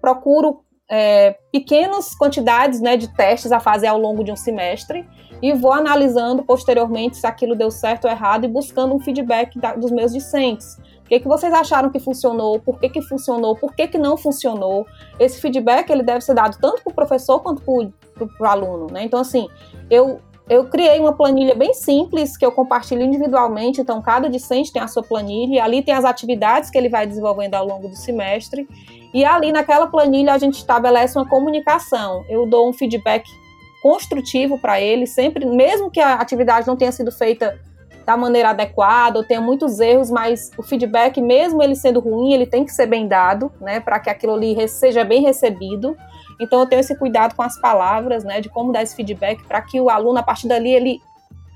procuro 0.00 0.62
é, 0.90 1.36
pequenas 1.52 2.14
quantidades 2.16 2.80
né, 2.80 2.96
de 2.96 3.08
testes 3.14 3.52
a 3.52 3.60
fazer 3.60 3.86
ao 3.86 3.98
longo 3.98 4.24
de 4.24 4.32
um 4.32 4.36
semestre. 4.36 5.08
e 5.42 5.54
vou 5.54 5.72
analisando 5.72 6.42
posteriormente 6.42 7.16
se 7.16 7.26
aquilo 7.26 7.56
deu 7.56 7.70
certo 7.70 8.04
ou 8.04 8.10
errado 8.10 8.44
e 8.44 8.48
buscando 8.48 8.94
um 8.94 9.00
feedback 9.00 9.58
da, 9.58 9.74
dos 9.74 9.90
meus 9.90 10.12
discentes. 10.12 10.76
O 10.98 11.08
que, 11.08 11.20
que 11.20 11.26
vocês 11.26 11.52
acharam 11.54 11.88
que 11.88 11.98
funcionou? 11.98 12.60
Por 12.60 12.78
que, 12.78 12.90
que 12.90 13.00
funcionou? 13.00 13.56
Por 13.56 13.74
que, 13.74 13.88
que 13.88 13.96
não 13.96 14.18
funcionou? 14.18 14.86
Esse 15.18 15.40
feedback 15.40 15.88
ele 15.88 16.02
deve 16.02 16.20
ser 16.20 16.34
dado 16.34 16.58
tanto 16.60 16.82
para 16.82 16.90
o 16.90 16.94
professor 16.94 17.40
quanto 17.40 17.62
para 17.62 17.72
o 17.74 18.46
aluno. 18.46 18.88
Né? 18.92 19.04
Então, 19.04 19.18
assim, 19.18 19.48
eu 19.88 20.20
eu 20.50 20.64
criei 20.64 20.98
uma 20.98 21.12
planilha 21.12 21.54
bem 21.54 21.72
simples 21.72 22.36
que 22.36 22.44
eu 22.44 22.50
compartilho 22.50 23.02
individualmente, 23.02 23.80
então 23.80 24.02
cada 24.02 24.28
discente 24.28 24.72
tem 24.72 24.82
a 24.82 24.88
sua 24.88 25.00
planilha, 25.00 25.62
ali 25.62 25.80
tem 25.80 25.94
as 25.94 26.04
atividades 26.04 26.70
que 26.70 26.76
ele 26.76 26.88
vai 26.88 27.06
desenvolvendo 27.06 27.54
ao 27.54 27.64
longo 27.64 27.86
do 27.86 27.94
semestre, 27.94 28.68
e 29.14 29.24
ali 29.24 29.52
naquela 29.52 29.86
planilha 29.86 30.34
a 30.34 30.38
gente 30.38 30.54
estabelece 30.54 31.16
uma 31.16 31.28
comunicação. 31.28 32.24
Eu 32.28 32.46
dou 32.46 32.68
um 32.68 32.72
feedback 32.72 33.30
construtivo 33.80 34.58
para 34.58 34.80
ele, 34.80 35.06
sempre, 35.06 35.46
mesmo 35.46 35.88
que 35.88 36.00
a 36.00 36.14
atividade 36.14 36.66
não 36.66 36.76
tenha 36.76 36.90
sido 36.90 37.12
feita 37.12 37.56
da 38.04 38.16
maneira 38.16 38.50
adequada 38.50 39.20
ou 39.20 39.24
tenha 39.24 39.40
muitos 39.40 39.78
erros, 39.78 40.10
mas 40.10 40.50
o 40.58 40.64
feedback, 40.64 41.20
mesmo 41.20 41.62
ele 41.62 41.76
sendo 41.76 42.00
ruim, 42.00 42.32
ele 42.32 42.44
tem 42.44 42.64
que 42.64 42.72
ser 42.72 42.86
bem 42.86 43.06
dado, 43.06 43.52
né, 43.60 43.78
para 43.78 44.00
que 44.00 44.10
aquilo 44.10 44.34
ali 44.34 44.66
seja 44.66 45.04
bem 45.04 45.22
recebido. 45.22 45.96
Então 46.40 46.60
eu 46.60 46.66
tenho 46.66 46.80
esse 46.80 46.96
cuidado 46.96 47.34
com 47.34 47.42
as 47.42 47.60
palavras, 47.60 48.24
né, 48.24 48.40
de 48.40 48.48
como 48.48 48.72
dar 48.72 48.82
esse 48.82 48.96
feedback 48.96 49.44
para 49.46 49.60
que 49.60 49.80
o 49.80 49.90
aluno 49.90 50.18
a 50.18 50.22
partir 50.22 50.48
dali 50.48 50.70
ele 50.70 51.00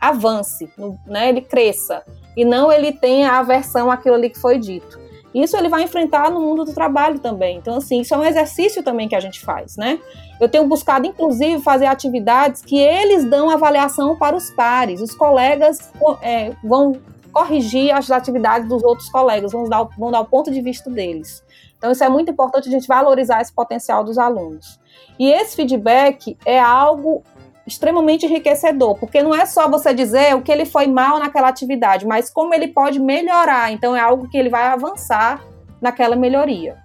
avance, 0.00 0.70
né, 1.06 1.30
ele 1.30 1.40
cresça 1.40 2.04
e 2.36 2.44
não 2.44 2.70
ele 2.70 2.92
tenha 2.92 3.32
aversão 3.32 3.90
àquilo 3.90 4.16
ali 4.16 4.28
que 4.28 4.38
foi 4.38 4.58
dito. 4.58 5.02
Isso 5.34 5.56
ele 5.56 5.68
vai 5.68 5.82
enfrentar 5.82 6.30
no 6.30 6.40
mundo 6.40 6.64
do 6.64 6.72
trabalho 6.72 7.18
também. 7.18 7.56
Então, 7.56 7.78
assim, 7.78 8.00
isso 8.00 8.14
é 8.14 8.16
um 8.16 8.24
exercício 8.24 8.84
também 8.84 9.08
que 9.08 9.16
a 9.16 9.20
gente 9.20 9.40
faz, 9.40 9.76
né? 9.76 9.98
Eu 10.40 10.48
tenho 10.48 10.64
buscado, 10.68 11.08
inclusive, 11.08 11.60
fazer 11.60 11.86
atividades 11.86 12.62
que 12.62 12.78
eles 12.78 13.28
dão 13.28 13.50
avaliação 13.50 14.16
para 14.16 14.36
os 14.36 14.50
pares. 14.50 15.00
Os 15.00 15.12
colegas 15.12 15.90
é, 16.22 16.52
vão 16.62 17.00
corrigir 17.32 17.92
as 17.92 18.08
atividades 18.12 18.68
dos 18.68 18.84
outros 18.84 19.08
colegas, 19.08 19.50
vão 19.50 19.68
dar, 19.68 19.88
vão 19.98 20.12
dar 20.12 20.20
o 20.20 20.24
ponto 20.24 20.52
de 20.52 20.60
vista 20.60 20.88
deles. 20.88 21.43
Então, 21.84 21.92
isso 21.92 22.02
é 22.02 22.08
muito 22.08 22.30
importante 22.30 22.66
a 22.66 22.72
gente 22.72 22.88
valorizar 22.88 23.42
esse 23.42 23.52
potencial 23.52 24.02
dos 24.02 24.16
alunos. 24.16 24.80
E 25.18 25.30
esse 25.30 25.54
feedback 25.54 26.34
é 26.46 26.58
algo 26.58 27.22
extremamente 27.66 28.24
enriquecedor, 28.24 28.98
porque 28.98 29.22
não 29.22 29.34
é 29.34 29.44
só 29.44 29.68
você 29.68 29.92
dizer 29.92 30.34
o 30.34 30.40
que 30.40 30.50
ele 30.50 30.64
foi 30.64 30.86
mal 30.86 31.18
naquela 31.18 31.46
atividade, 31.48 32.06
mas 32.06 32.30
como 32.30 32.54
ele 32.54 32.68
pode 32.68 32.98
melhorar. 32.98 33.70
Então, 33.70 33.94
é 33.94 34.00
algo 34.00 34.30
que 34.30 34.38
ele 34.38 34.48
vai 34.48 34.68
avançar 34.68 35.44
naquela 35.78 36.16
melhoria. 36.16 36.78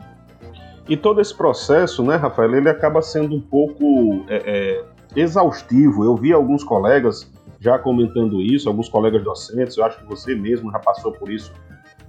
E 0.89 0.97
todo 0.97 1.21
esse 1.21 1.33
processo, 1.33 2.03
né, 2.03 2.17
Rafael, 2.17 2.53
ele 2.53 2.67
acaba 2.67 3.01
sendo 3.01 3.33
um 3.37 3.41
pouco 3.41 4.25
é, 4.27 4.35
é, 4.45 4.85
exaustivo. 5.15 6.03
Eu 6.03 6.17
vi 6.17 6.33
alguns 6.33 6.61
colegas 6.61 7.31
já 7.57 7.79
comentando 7.79 8.41
isso, 8.41 8.67
alguns 8.67 8.89
colegas 8.89 9.23
docentes, 9.23 9.77
eu 9.77 9.85
acho 9.85 9.97
que 9.99 10.05
você 10.05 10.35
mesmo 10.35 10.69
já 10.69 10.79
passou 10.79 11.13
por 11.13 11.31
isso 11.31 11.53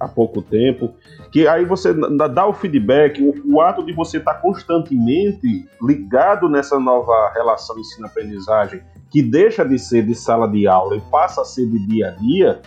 há 0.01 0.07
pouco 0.07 0.41
tempo, 0.41 0.93
que 1.31 1.47
aí 1.47 1.63
você 1.63 1.93
dá 1.93 2.47
o 2.47 2.53
feedback, 2.53 3.21
o, 3.21 3.55
o 3.55 3.61
ato 3.61 3.85
de 3.85 3.93
você 3.93 4.17
estar 4.17 4.33
tá 4.33 4.39
constantemente 4.39 5.65
ligado 5.81 6.49
nessa 6.49 6.79
nova 6.79 7.31
relação 7.33 7.79
ensino-aprendizagem, 7.79 8.81
que 9.09 9.21
deixa 9.21 9.63
de 9.63 9.77
ser 9.77 10.05
de 10.05 10.15
sala 10.15 10.47
de 10.47 10.67
aula 10.67 10.95
e 10.95 11.01
passa 11.11 11.41
a 11.41 11.45
ser 11.45 11.67
de 11.67 11.79
dia 11.87 12.09
a 12.09 12.11
dia, 12.11 12.61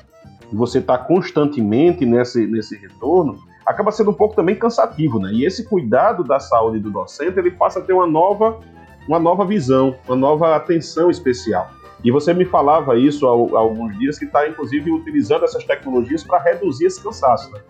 e 0.52 0.54
você 0.54 0.78
está 0.78 0.96
constantemente 0.96 2.06
nesse, 2.06 2.46
nesse 2.46 2.76
retorno, 2.76 3.38
acaba 3.66 3.90
sendo 3.90 4.10
um 4.10 4.14
pouco 4.14 4.36
também 4.36 4.54
cansativo, 4.54 5.18
né? 5.18 5.32
E 5.32 5.44
esse 5.44 5.64
cuidado 5.64 6.22
da 6.22 6.38
saúde 6.38 6.78
do 6.78 6.90
docente, 6.90 7.38
ele 7.38 7.50
passa 7.50 7.80
a 7.80 7.82
ter 7.82 7.92
uma 7.92 8.06
nova, 8.06 8.60
uma 9.08 9.18
nova 9.18 9.44
visão, 9.44 9.96
uma 10.06 10.16
nova 10.16 10.54
atenção 10.54 11.10
especial. 11.10 11.68
E 12.04 12.10
você 12.10 12.34
me 12.34 12.44
falava 12.44 12.98
isso 12.98 13.26
há, 13.26 13.58
alguns 13.58 13.98
dias, 13.98 14.18
que 14.18 14.26
está 14.26 14.46
inclusive 14.46 14.92
utilizando 14.92 15.44
essas 15.44 15.64
tecnologias 15.64 16.22
para 16.22 16.38
reduzir 16.38 16.84
esse 16.84 17.02
cansaço. 17.02 17.50
Né? 17.50 17.60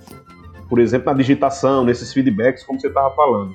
Por 0.69 0.81
exemplo, 0.81 1.07
na 1.07 1.17
digitação, 1.17 1.85
nesses 1.85 2.13
feedbacks, 2.13 2.65
como 2.65 2.81
você 2.81 2.89
estava 2.89 3.15
falando. 3.15 3.55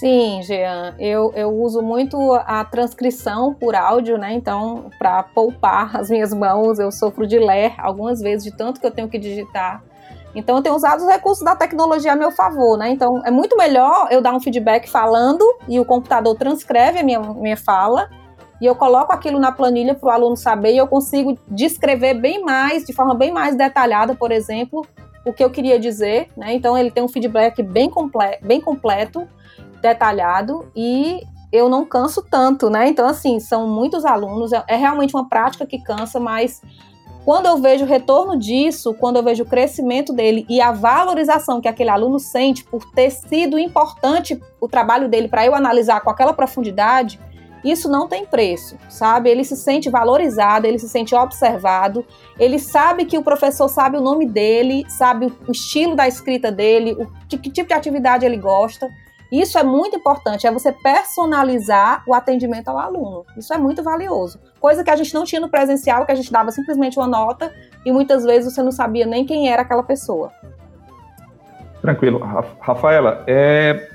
Sim, 0.00 0.40
Jean, 0.42 0.96
eu, 0.98 1.30
eu 1.36 1.50
uso 1.50 1.80
muito 1.80 2.16
a 2.46 2.64
transcrição 2.64 3.54
por 3.54 3.74
áudio, 3.74 4.16
né? 4.16 4.32
Então, 4.32 4.90
para 4.98 5.22
poupar 5.22 5.94
as 5.94 6.08
minhas 6.08 6.32
mãos, 6.32 6.78
eu 6.78 6.90
sofro 6.90 7.26
de 7.26 7.38
ler 7.38 7.74
algumas 7.76 8.20
vezes, 8.20 8.44
de 8.44 8.56
tanto 8.56 8.80
que 8.80 8.86
eu 8.86 8.90
tenho 8.90 9.08
que 9.08 9.18
digitar. 9.18 9.84
Então, 10.34 10.56
eu 10.56 10.62
tenho 10.62 10.74
usado 10.74 11.00
os 11.00 11.06
recursos 11.06 11.44
da 11.44 11.54
tecnologia 11.54 12.14
a 12.14 12.16
meu 12.16 12.30
favor, 12.30 12.78
né? 12.78 12.88
Então, 12.88 13.22
é 13.26 13.30
muito 13.30 13.56
melhor 13.58 14.08
eu 14.10 14.22
dar 14.22 14.32
um 14.32 14.40
feedback 14.40 14.88
falando 14.88 15.44
e 15.68 15.78
o 15.78 15.84
computador 15.84 16.34
transcreve 16.34 17.00
a 17.00 17.02
minha, 17.02 17.20
minha 17.20 17.56
fala 17.56 18.08
e 18.60 18.66
eu 18.66 18.74
coloco 18.74 19.12
aquilo 19.12 19.38
na 19.38 19.50
planilha 19.50 19.94
para 19.94 20.06
o 20.06 20.10
aluno 20.10 20.36
saber 20.36 20.74
e 20.74 20.76
eu 20.76 20.86
consigo 20.86 21.38
descrever 21.48 22.14
bem 22.14 22.42
mais, 22.42 22.84
de 22.84 22.92
forma 22.92 23.14
bem 23.14 23.32
mais 23.32 23.56
detalhada, 23.56 24.14
por 24.14 24.30
exemplo, 24.30 24.86
o 25.24 25.32
que 25.32 25.42
eu 25.42 25.50
queria 25.50 25.78
dizer. 25.78 26.28
Né? 26.36 26.54
Então 26.54 26.76
ele 26.76 26.90
tem 26.90 27.02
um 27.02 27.08
feedback 27.08 27.62
bem, 27.62 27.88
comple 27.88 28.38
bem 28.42 28.60
completo, 28.60 29.26
detalhado 29.80 30.70
e 30.76 31.22
eu 31.52 31.68
não 31.68 31.84
canso 31.84 32.22
tanto, 32.22 32.70
né? 32.70 32.88
Então, 32.88 33.06
assim, 33.06 33.40
são 33.40 33.66
muitos 33.66 34.04
alunos, 34.04 34.52
é, 34.52 34.62
é 34.68 34.76
realmente 34.76 35.16
uma 35.16 35.28
prática 35.28 35.66
que 35.66 35.82
cansa, 35.82 36.20
mas 36.20 36.62
quando 37.24 37.46
eu 37.46 37.58
vejo 37.58 37.84
o 37.84 37.88
retorno 37.88 38.38
disso, 38.38 38.94
quando 38.94 39.16
eu 39.16 39.22
vejo 39.22 39.42
o 39.42 39.46
crescimento 39.46 40.12
dele 40.12 40.46
e 40.48 40.60
a 40.60 40.72
valorização 40.72 41.60
que 41.60 41.68
aquele 41.68 41.90
aluno 41.90 42.18
sente 42.18 42.64
por 42.64 42.84
ter 42.92 43.10
sido 43.10 43.58
importante 43.58 44.40
o 44.60 44.68
trabalho 44.68 45.08
dele 45.08 45.28
para 45.28 45.44
eu 45.44 45.54
analisar 45.54 46.00
com 46.00 46.10
aquela 46.10 46.32
profundidade, 46.32 47.20
isso 47.64 47.88
não 47.88 48.08
tem 48.08 48.24
preço, 48.24 48.76
sabe? 48.88 49.28
Ele 49.28 49.44
se 49.44 49.56
sente 49.56 49.90
valorizado, 49.90 50.66
ele 50.66 50.78
se 50.78 50.88
sente 50.88 51.14
observado, 51.14 52.04
ele 52.38 52.58
sabe 52.58 53.04
que 53.04 53.18
o 53.18 53.22
professor 53.22 53.68
sabe 53.68 53.96
o 53.96 54.00
nome 54.00 54.26
dele, 54.26 54.84
sabe 54.88 55.32
o 55.46 55.52
estilo 55.52 55.94
da 55.94 56.08
escrita 56.08 56.50
dele, 56.50 56.92
o 56.92 57.06
que 57.28 57.50
tipo 57.50 57.68
de 57.68 57.74
atividade 57.74 58.24
ele 58.24 58.36
gosta. 58.36 58.88
Isso 59.30 59.56
é 59.56 59.62
muito 59.62 59.96
importante, 59.96 60.46
é 60.46 60.50
você 60.50 60.72
personalizar 60.72 62.02
o 62.06 62.12
atendimento 62.12 62.68
ao 62.68 62.78
aluno. 62.78 63.24
Isso 63.36 63.54
é 63.54 63.58
muito 63.58 63.80
valioso. 63.80 64.40
Coisa 64.58 64.82
que 64.82 64.90
a 64.90 64.96
gente 64.96 65.14
não 65.14 65.24
tinha 65.24 65.40
no 65.40 65.48
presencial, 65.48 66.04
que 66.04 66.10
a 66.10 66.16
gente 66.16 66.32
dava 66.32 66.50
simplesmente 66.50 66.98
uma 66.98 67.06
nota 67.06 67.52
e 67.86 67.92
muitas 67.92 68.24
vezes 68.24 68.52
você 68.52 68.62
não 68.62 68.72
sabia 68.72 69.06
nem 69.06 69.24
quem 69.24 69.48
era 69.48 69.62
aquela 69.62 69.84
pessoa. 69.84 70.32
Tranquilo. 71.80 72.18
Rafaela, 72.60 73.24
é, 73.26 73.88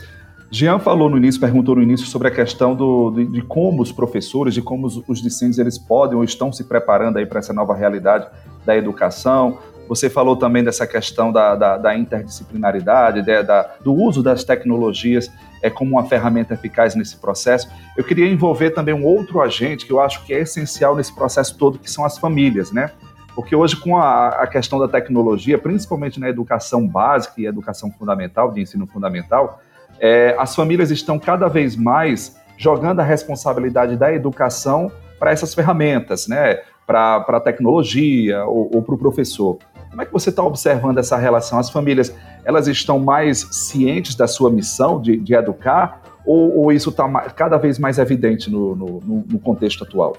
Jean 0.55 0.79
falou 0.79 1.09
no 1.09 1.17
início, 1.17 1.41
perguntou 1.41 1.75
no 1.75 1.83
início 1.83 2.07
sobre 2.07 2.29
a 2.29 2.31
questão 2.31 2.73
do, 2.73 3.11
de, 3.11 3.25
de 3.25 3.41
como 3.41 3.81
os 3.81 3.91
professores, 3.91 4.53
de 4.53 4.61
como 4.61 4.87
os, 4.87 5.03
os 5.05 5.21
discentes 5.21 5.59
eles 5.59 5.77
podem 5.77 6.15
ou 6.15 6.23
estão 6.23 6.49
se 6.49 6.63
preparando 6.63 7.17
aí 7.17 7.25
para 7.25 7.39
essa 7.39 7.51
nova 7.51 7.75
realidade 7.75 8.25
da 8.65 8.73
educação. 8.73 9.57
Você 9.89 10.09
falou 10.09 10.37
também 10.37 10.63
dessa 10.63 10.87
questão 10.87 11.29
da, 11.29 11.55
da, 11.55 11.77
da 11.77 11.97
interdisciplinaridade, 11.97 13.21
de, 13.21 13.43
da, 13.43 13.63
do 13.83 13.93
uso 13.93 14.23
das 14.23 14.45
tecnologias 14.45 15.29
é, 15.61 15.69
como 15.69 15.91
uma 15.91 16.05
ferramenta 16.05 16.53
eficaz 16.53 16.95
nesse 16.95 17.17
processo. 17.17 17.69
Eu 17.97 18.05
queria 18.05 18.25
envolver 18.25 18.69
também 18.69 18.95
um 18.95 19.03
outro 19.03 19.41
agente 19.41 19.85
que 19.85 19.91
eu 19.91 19.99
acho 19.99 20.23
que 20.23 20.33
é 20.33 20.39
essencial 20.39 20.95
nesse 20.95 21.13
processo 21.13 21.57
todo, 21.57 21.77
que 21.77 21.91
são 21.91 22.05
as 22.05 22.17
famílias, 22.17 22.71
né? 22.71 22.91
Porque 23.35 23.53
hoje, 23.53 23.75
com 23.75 23.97
a, 23.97 24.29
a 24.29 24.47
questão 24.47 24.79
da 24.79 24.87
tecnologia, 24.87 25.57
principalmente 25.57 26.17
na 26.17 26.29
educação 26.29 26.87
básica 26.87 27.41
e 27.41 27.45
educação 27.45 27.91
fundamental, 27.91 28.53
de 28.53 28.61
ensino 28.61 28.87
fundamental, 28.87 29.59
é, 29.99 30.36
as 30.38 30.55
famílias 30.55 30.91
estão 30.91 31.17
cada 31.17 31.47
vez 31.47 31.75
mais 31.75 32.39
jogando 32.58 32.99
a 32.99 33.03
responsabilidade 33.03 33.97
da 33.97 34.13
educação 34.13 34.91
para 35.19 35.31
essas 35.31 35.53
ferramentas, 35.53 36.27
né? 36.27 36.60
para 36.86 37.25
a 37.27 37.39
tecnologia 37.39 38.45
ou, 38.45 38.69
ou 38.75 38.81
para 38.81 38.95
o 38.95 38.97
professor. 38.97 39.58
Como 39.89 40.01
é 40.01 40.05
que 40.05 40.13
você 40.13 40.29
está 40.29 40.43
observando 40.43 40.97
essa 40.97 41.17
relação? 41.17 41.58
As 41.58 41.69
famílias 41.69 42.13
elas 42.43 42.67
estão 42.67 42.99
mais 42.99 43.47
cientes 43.51 44.15
da 44.15 44.27
sua 44.27 44.51
missão 44.51 45.01
de, 45.01 45.17
de 45.17 45.34
educar 45.34 46.01
ou, 46.25 46.58
ou 46.58 46.71
isso 46.71 46.89
está 46.89 47.08
cada 47.29 47.58
vez 47.58 47.79
mais 47.79 47.97
evidente 47.97 48.49
no, 48.49 48.75
no, 48.75 48.99
no, 49.25 49.39
contexto 49.39 49.84
atual? 49.84 50.17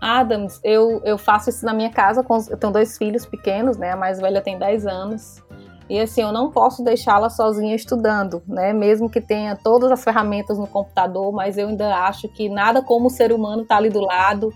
Adams, 0.00 0.60
eu, 0.62 1.00
eu 1.04 1.16
faço 1.16 1.48
isso 1.48 1.64
na 1.64 1.72
minha 1.72 1.90
casa, 1.90 2.22
com, 2.22 2.36
eu 2.50 2.56
tenho 2.56 2.72
dois 2.72 2.98
filhos 2.98 3.24
pequenos, 3.24 3.76
né? 3.76 3.92
A 3.92 3.96
mais 3.96 4.20
velha 4.20 4.40
tem 4.40 4.58
10 4.58 4.86
anos. 4.86 5.42
E 5.88 6.00
assim, 6.00 6.22
eu 6.22 6.32
não 6.32 6.50
posso 6.50 6.82
deixá-la 6.82 7.28
sozinha 7.28 7.74
estudando, 7.74 8.42
né? 8.46 8.72
Mesmo 8.72 9.10
que 9.10 9.20
tenha 9.20 9.56
todas 9.56 9.90
as 9.90 10.02
ferramentas 10.02 10.58
no 10.58 10.66
computador, 10.66 11.32
mas 11.32 11.58
eu 11.58 11.68
ainda 11.68 11.94
acho 12.06 12.28
que 12.28 12.48
nada 12.48 12.82
como 12.82 13.06
o 13.06 13.10
ser 13.10 13.32
humano 13.32 13.64
tá 13.64 13.76
ali 13.76 13.90
do 13.90 14.00
lado. 14.00 14.52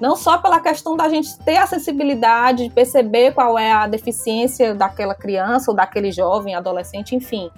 Não 0.00 0.14
só 0.14 0.38
pela 0.38 0.60
questão 0.60 0.96
da 0.96 1.08
gente 1.08 1.36
ter 1.40 1.56
a 1.56 1.66
sensibilidade 1.66 2.64
de 2.64 2.70
perceber 2.70 3.32
qual 3.32 3.58
é 3.58 3.72
a 3.72 3.86
deficiência 3.86 4.74
daquela 4.74 5.14
criança 5.14 5.70
ou 5.70 5.76
daquele 5.76 6.12
jovem, 6.12 6.54
adolescente, 6.54 7.16
enfim 7.16 7.50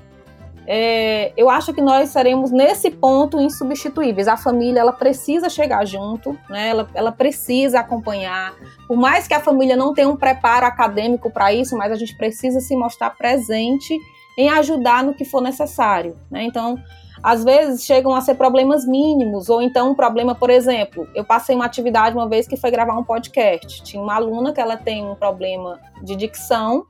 é, 0.72 1.32
eu 1.36 1.50
acho 1.50 1.74
que 1.74 1.82
nós 1.82 2.10
seremos 2.10 2.52
nesse 2.52 2.92
ponto 2.92 3.40
insubstituíveis. 3.40 4.28
A 4.28 4.36
família 4.36 4.78
ela 4.78 4.92
precisa 4.92 5.50
chegar 5.50 5.84
junto, 5.84 6.38
né? 6.48 6.68
ela, 6.68 6.88
ela 6.94 7.10
precisa 7.10 7.80
acompanhar. 7.80 8.54
Por 8.86 8.96
mais 8.96 9.26
que 9.26 9.34
a 9.34 9.40
família 9.40 9.74
não 9.74 9.92
tenha 9.92 10.08
um 10.08 10.16
preparo 10.16 10.64
acadêmico 10.64 11.28
para 11.28 11.52
isso, 11.52 11.76
mas 11.76 11.90
a 11.90 11.96
gente 11.96 12.16
precisa 12.16 12.60
se 12.60 12.76
mostrar 12.76 13.10
presente 13.10 13.98
em 14.38 14.48
ajudar 14.48 15.02
no 15.02 15.12
que 15.12 15.24
for 15.24 15.42
necessário. 15.42 16.16
Né? 16.30 16.44
Então, 16.44 16.78
às 17.20 17.42
vezes 17.42 17.84
chegam 17.84 18.14
a 18.14 18.20
ser 18.20 18.36
problemas 18.36 18.86
mínimos, 18.86 19.48
ou 19.48 19.60
então 19.60 19.90
um 19.90 19.94
problema, 19.96 20.36
por 20.36 20.50
exemplo, 20.50 21.04
eu 21.16 21.24
passei 21.24 21.56
uma 21.56 21.64
atividade 21.64 22.14
uma 22.14 22.28
vez 22.28 22.46
que 22.46 22.56
foi 22.56 22.70
gravar 22.70 22.96
um 22.96 23.02
podcast. 23.02 23.82
Tinha 23.82 24.00
uma 24.00 24.14
aluna 24.14 24.52
que 24.52 24.60
ela 24.60 24.76
tem 24.76 25.04
um 25.04 25.16
problema 25.16 25.80
de 26.00 26.14
dicção 26.14 26.86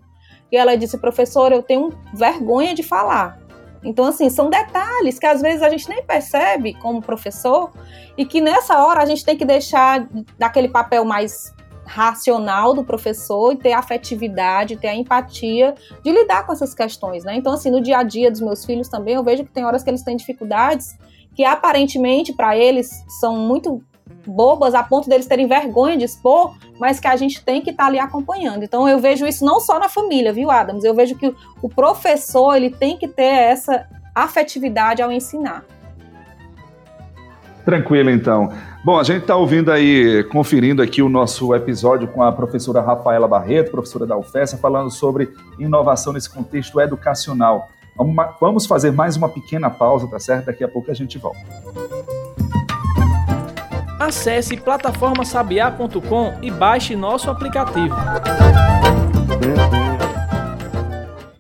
e 0.53 0.57
ela 0.59 0.77
disse, 0.77 0.99
professor, 0.99 1.51
eu 1.51 1.63
tenho 1.63 1.89
vergonha 2.13 2.75
de 2.75 2.83
falar. 2.83 3.40
Então, 3.83 4.07
assim, 4.07 4.29
são 4.29 4.51
detalhes 4.51 5.19
que 5.19 5.27
às 5.27 5.41
vezes 5.41 5.63
a 5.63 5.71
gente 5.71 5.89
nem 5.89 6.03
percebe 6.03 6.75
como 6.75 7.01
professor 7.01 7.71
e 8.17 8.25
que 8.25 8.41
nessa 8.41 8.85
hora 8.85 9.03
a 9.03 9.07
gente 9.07 9.25
tem 9.25 9.37
que 9.37 9.45
deixar 9.45 10.07
daquele 10.39 10.69
papel 10.69 11.05
mais 11.05 11.55
racional 11.87 12.73
do 12.73 12.85
professor 12.85 13.53
e 13.53 13.57
ter 13.57 13.73
a 13.73 13.79
afetividade, 13.79 14.77
ter 14.77 14.89
a 14.89 14.95
empatia 14.95 15.75
de 16.05 16.13
lidar 16.13 16.47
com 16.47 16.53
essas 16.53 16.73
questões, 16.73 17.25
né? 17.25 17.35
Então, 17.35 17.53
assim, 17.53 17.71
no 17.71 17.81
dia 17.81 17.99
a 17.99 18.03
dia 18.03 18.31
dos 18.31 18.41
meus 18.41 18.65
filhos 18.65 18.89
também, 18.89 19.15
eu 19.15 19.25
vejo 19.25 19.45
que 19.45 19.51
tem 19.51 19.65
horas 19.65 19.83
que 19.83 19.91
eles 19.91 20.05
têm 20.05 20.17
dificuldades 20.17 20.97
que 21.35 21.45
aparentemente 21.45 22.33
para 22.33 22.57
eles 22.57 23.05
são 23.21 23.37
muito 23.37 23.83
bobas 24.27 24.75
a 24.75 24.83
ponto 24.83 25.09
deles 25.09 25.27
terem 25.27 25.47
vergonha 25.47 25.97
de 25.97 26.05
expor, 26.05 26.55
mas 26.79 27.01
que 27.01 27.07
a 27.07 27.17
gente 27.17 27.45
tem 27.45 27.61
que 27.61 27.71
estar 27.71 27.85
tá 27.85 27.89
ali 27.89 27.99
acompanhando. 27.99 28.63
Então 28.63 28.89
eu 28.89 28.99
vejo 28.99 29.27
isso 29.27 29.45
não 29.45 29.61
só 29.61 29.79
na 29.79 29.89
família, 29.89 30.33
viu, 30.33 30.51
Adams? 30.51 30.85
Eu 30.85 30.95
vejo 30.95 31.17
que 31.17 31.35
o 31.63 31.69
professor 31.69 32.55
ele 32.55 32.71
tem 32.71 32.97
que 32.97 33.09
ter 33.09 33.23
essa 33.23 33.87
afetividade 34.15 35.03
ao 35.03 35.11
ensinar. 35.11 35.65
Tranquilo, 37.65 38.11
então. 38.11 38.51
Bom, 38.83 38.99
a 38.99 39.03
gente 39.03 39.23
está 39.23 39.37
ouvindo 39.37 39.71
aí, 39.71 40.25
conferindo 40.25 40.81
aqui 40.81 41.03
o 41.03 41.09
nosso 41.09 41.55
episódio 41.55 42.09
com 42.09 42.23
a 42.23 42.33
professora 42.33 42.81
Rafaela 42.81 43.29
Barreto, 43.29 43.71
professora 43.71 44.07
da 44.07 44.17
UFES, 44.17 44.55
falando 44.55 44.91
sobre 44.91 45.31
inovação 45.59 46.13
nesse 46.13 46.31
contexto 46.31 46.81
educacional. 46.81 47.69
Vamos 48.41 48.67
fazer 48.67 48.91
mais 48.91 49.17
uma 49.17 49.29
pequena 49.29 49.69
pausa, 49.69 50.09
tá 50.09 50.19
certo? 50.19 50.47
Daqui 50.47 50.65
a 50.65 50.69
pouco 50.69 50.91
a 50.91 50.95
gente 50.95 51.19
volta. 51.19 51.41
Acesse 54.01 54.57
plataformasabiá.com 54.57 56.39
e 56.41 56.51
baixe 56.51 56.97
nosso 56.97 57.29
aplicativo. 57.29 57.95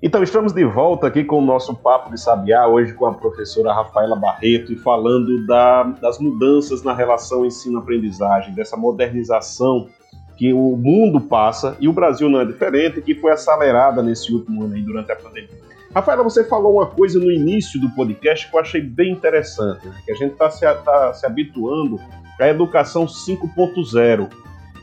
Então, 0.02 0.22
estamos 0.22 0.52
de 0.52 0.66
volta 0.66 1.06
aqui 1.06 1.24
com 1.24 1.38
o 1.38 1.40
nosso 1.40 1.74
Papo 1.74 2.10
de 2.10 2.20
Sabiá, 2.20 2.66
hoje 2.68 2.92
com 2.92 3.06
a 3.06 3.14
professora 3.14 3.72
Rafaela 3.72 4.14
Barreto, 4.14 4.74
e 4.74 4.76
falando 4.76 5.46
da, 5.46 5.84
das 5.84 6.18
mudanças 6.18 6.82
na 6.82 6.92
relação 6.92 7.46
ensino-aprendizagem, 7.46 8.52
dessa 8.52 8.76
modernização 8.76 9.88
que 10.36 10.52
o 10.52 10.76
mundo 10.76 11.18
passa, 11.18 11.78
e 11.80 11.88
o 11.88 11.94
Brasil 11.94 12.28
não 12.28 12.40
é 12.40 12.44
diferente, 12.44 13.00
que 13.00 13.14
foi 13.14 13.32
acelerada 13.32 14.02
nesse 14.02 14.34
último 14.34 14.64
ano 14.64 14.74
aí, 14.74 14.82
durante 14.82 15.10
a 15.10 15.16
pandemia. 15.16 15.48
Rafaela, 15.94 16.22
você 16.22 16.44
falou 16.44 16.74
uma 16.74 16.86
coisa 16.86 17.18
no 17.18 17.32
início 17.32 17.80
do 17.80 17.88
podcast 17.90 18.48
que 18.48 18.54
eu 18.54 18.60
achei 18.60 18.82
bem 18.82 19.12
interessante, 19.12 19.88
né? 19.88 19.94
que 20.04 20.12
a 20.12 20.14
gente 20.14 20.32
está 20.32 20.50
se, 20.50 20.60
tá 20.60 21.14
se 21.14 21.24
habituando 21.24 21.98
a 22.44 22.48
educação 22.48 23.06
5.0. 23.06 24.28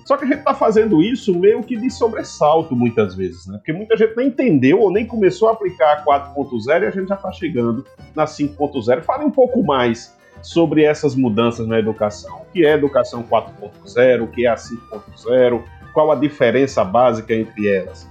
Só 0.08 0.15
que 0.15 0.24
a 0.24 0.28
gente 0.28 0.39
está 0.39 0.54
fazendo 0.54 1.02
isso 1.02 1.38
meio 1.38 1.62
que 1.62 1.76
de 1.76 1.89
sobressalto 1.89 2.74
muitas 2.74 3.13
vezes, 3.13 3.46
né? 3.46 3.58
Porque 3.58 3.74
muita 3.74 3.98
gente 3.98 4.15
nem 4.15 4.28
entendeu 4.28 4.80
ou 4.80 4.89
nem 4.89 5.06
começou 5.06 5.50
a 5.50 5.52
aplicar 5.52 5.98
a 5.98 6.06
4.0 6.06 6.84
e 6.84 6.86
a 6.86 6.91
gente 6.91 7.10
já 7.10 7.15
está 7.15 7.30
chegando 7.30 7.86
na 8.15 8.24
5.0. 8.24 9.02
Fale 9.02 9.26
um 9.26 9.30
pouco 9.30 9.62
mais 9.62 10.15
sobre 10.41 10.86
essas 10.86 11.13
mudanças 11.13 11.67
na 11.67 11.78
educação. 11.78 12.43
O 12.43 12.46
que 12.54 12.65
é 12.65 12.72
educação 12.72 13.22
4.0, 13.22 14.24
o 14.24 14.28
que 14.28 14.46
é 14.46 14.50
a 14.50 14.56
5.0, 14.56 15.62
qual 15.93 16.10
a 16.10 16.15
diferença 16.15 16.86
básica 16.86 17.34
entre 17.34 17.67
elas? 17.67 18.10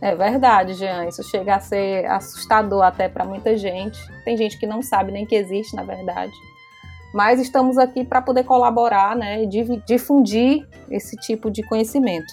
É 0.00 0.14
verdade, 0.14 0.72
Jean. 0.72 1.06
Isso 1.06 1.22
chega 1.22 1.56
a 1.56 1.60
ser 1.60 2.06
assustador 2.06 2.82
até 2.82 3.10
para 3.10 3.26
muita 3.26 3.58
gente. 3.58 3.98
Tem 4.24 4.38
gente 4.38 4.58
que 4.58 4.66
não 4.66 4.80
sabe 4.80 5.12
nem 5.12 5.26
que 5.26 5.34
existe, 5.34 5.76
na 5.76 5.82
verdade 5.82 6.32
mas 7.16 7.40
estamos 7.40 7.78
aqui 7.78 8.04
para 8.04 8.20
poder 8.20 8.44
colaborar 8.44 9.16
né, 9.16 9.42
e 9.42 9.46
difundir 9.86 10.68
esse 10.90 11.16
tipo 11.16 11.50
de 11.50 11.62
conhecimento. 11.62 12.30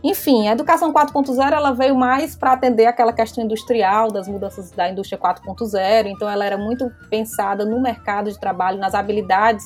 Enfim, 0.00 0.46
a 0.46 0.52
educação 0.52 0.92
4.0 0.92 1.52
ela 1.52 1.72
veio 1.72 1.96
mais 1.96 2.36
para 2.36 2.52
atender 2.52 2.86
aquela 2.86 3.12
questão 3.12 3.42
industrial, 3.42 4.12
das 4.12 4.28
mudanças 4.28 4.70
da 4.70 4.88
indústria 4.88 5.18
4.0, 5.18 6.06
então 6.06 6.30
ela 6.30 6.44
era 6.44 6.56
muito 6.56 6.88
pensada 7.10 7.64
no 7.64 7.82
mercado 7.82 8.30
de 8.30 8.38
trabalho, 8.38 8.78
nas 8.78 8.94
habilidades 8.94 9.64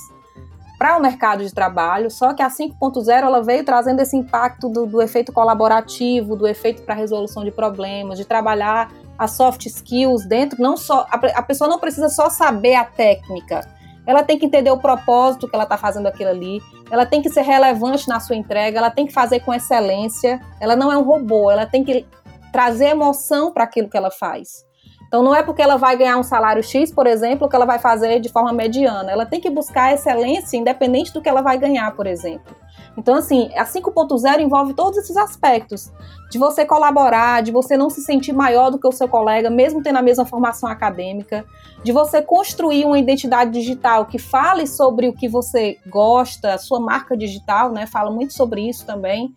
para 0.79 0.97
o 0.97 1.03
mercado 1.03 1.45
de 1.45 1.53
trabalho, 1.53 2.11
só 2.11 2.33
que 2.33 2.43
a 2.43 2.49
5.0 2.49 3.09
ela 3.11 3.43
veio 3.43 3.63
trazendo 3.63 4.01
esse 4.01 4.17
impacto 4.17 4.71
do, 4.71 4.87
do 4.87 5.03
efeito 5.03 5.35
colaborativo, 5.35 6.35
do 6.35 6.47
efeito 6.47 6.83
para 6.83 6.95
resolução 6.95 7.45
de 7.45 7.51
problemas, 7.51 8.17
de 8.17 8.25
trabalhar 8.25 8.91
as 9.19 9.33
soft 9.33 9.67
skills 9.67 10.27
dentro, 10.27 10.63
não 10.63 10.79
só 10.79 11.07
a, 11.11 11.17
a 11.39 11.43
pessoa 11.43 11.69
não 11.69 11.79
precisa 11.79 12.09
só 12.09 12.31
saber 12.31 12.75
a 12.75 12.85
técnica, 12.85 13.76
ela 14.07 14.23
tem 14.23 14.39
que 14.39 14.47
entender 14.47 14.71
o 14.71 14.79
propósito 14.79 15.49
que 15.49 15.55
ela 15.55 15.65
está 15.65 15.77
fazendo 15.77 16.07
aquilo 16.07 16.31
ali, 16.31 16.63
ela 16.91 17.05
tem 17.05 17.21
que 17.21 17.29
ser 17.29 17.43
relevante 17.43 18.09
na 18.09 18.21
sua 18.21 18.37
entrega, 18.37 18.79
ela 18.79 18.91
tem 18.91 19.07
que 19.07 19.13
fazer 19.13 19.41
com 19.41 19.53
excelência, 19.53 20.41
ela 20.61 20.77
não 20.77 20.93
é 20.93 20.97
um 20.97 21.03
robô, 21.03 21.51
ela 21.51 21.67
tem 21.67 21.85
que 21.85 22.07
trazer 22.53 22.87
emoção 22.87 23.53
para 23.53 23.65
aquilo 23.65 23.89
que 23.89 23.97
ela 23.97 24.11
faz. 24.11 24.66
Então 25.07 25.23
não 25.23 25.35
é 25.35 25.43
porque 25.43 25.63
ela 25.63 25.77
vai 25.77 25.97
ganhar 25.97 26.17
um 26.17 26.23
salário 26.23 26.63
X, 26.63 26.93
por 26.93 27.07
exemplo, 27.07 27.49
que 27.49 27.57
ela 27.57 27.65
vai 27.65 27.79
fazer 27.79 28.21
de 28.21 28.29
forma 28.29 28.53
mediana. 28.53 29.11
Ela 29.11 29.27
tem 29.27 29.41
que 29.41 29.51
buscar 29.51 29.93
excelência 29.93 30.57
independente 30.57 31.13
do 31.13 31.23
que 31.23 31.29
ela 31.29 31.43
vai 31.43 31.57
ganhar, 31.59 31.91
por 31.95 32.07
exemplo. 32.07 32.55
Então, 32.97 33.15
assim, 33.15 33.51
a 33.55 33.65
5.0 33.65 34.41
envolve 34.41 34.73
todos 34.73 34.99
esses 34.99 35.17
aspectos. 35.17 35.93
De 36.31 36.39
você 36.39 36.65
colaborar, 36.65 37.43
de 37.43 37.53
você 37.53 37.77
não 37.77 37.91
se 37.91 38.01
sentir 38.01 38.33
maior 38.33 38.71
do 38.71 38.79
que 38.79 38.89
o 38.89 38.93
seu 38.93 39.07
colega, 39.07 39.51
mesmo 39.51 39.83
tendo 39.83 39.99
a 39.99 40.03
mesma 40.03 40.25
formação 40.25 40.69
acadêmica, 40.69 41.45
de 41.85 41.93
você 41.93 42.23
construir 42.23 42.85
uma 42.85 42.99
identidade 42.99 43.51
digital 43.51 44.07
que 44.07 44.19
fale 44.19 44.67
sobre 44.67 45.09
o 45.09 45.13
que 45.13 45.29
você 45.29 45.79
gosta, 45.87 46.59
sua 46.59 46.81
marca 46.81 47.17
digital, 47.17 47.71
né? 47.71 47.87
Fala 47.87 48.11
muito 48.11 48.33
sobre 48.33 48.67
isso 48.67 48.85
também. 48.87 49.35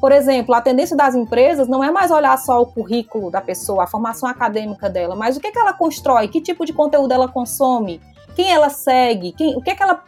Por 0.00 0.12
exemplo, 0.12 0.54
a 0.54 0.60
tendência 0.60 0.96
das 0.96 1.14
empresas 1.14 1.66
não 1.66 1.82
é 1.82 1.90
mais 1.90 2.10
olhar 2.10 2.36
só 2.38 2.62
o 2.62 2.66
currículo 2.66 3.30
da 3.30 3.40
pessoa, 3.40 3.84
a 3.84 3.86
formação 3.86 4.28
acadêmica 4.28 4.88
dela, 4.88 5.16
mas 5.16 5.36
o 5.36 5.40
que, 5.40 5.48
é 5.48 5.50
que 5.50 5.58
ela 5.58 5.72
constrói, 5.72 6.28
que 6.28 6.40
tipo 6.40 6.64
de 6.64 6.72
conteúdo 6.72 7.12
ela 7.12 7.26
consome, 7.26 8.00
quem 8.36 8.52
ela 8.52 8.70
segue, 8.70 9.32
quem, 9.32 9.56
o 9.56 9.60
que, 9.60 9.70
é 9.70 9.74
que 9.74 9.82
ela 9.82 10.04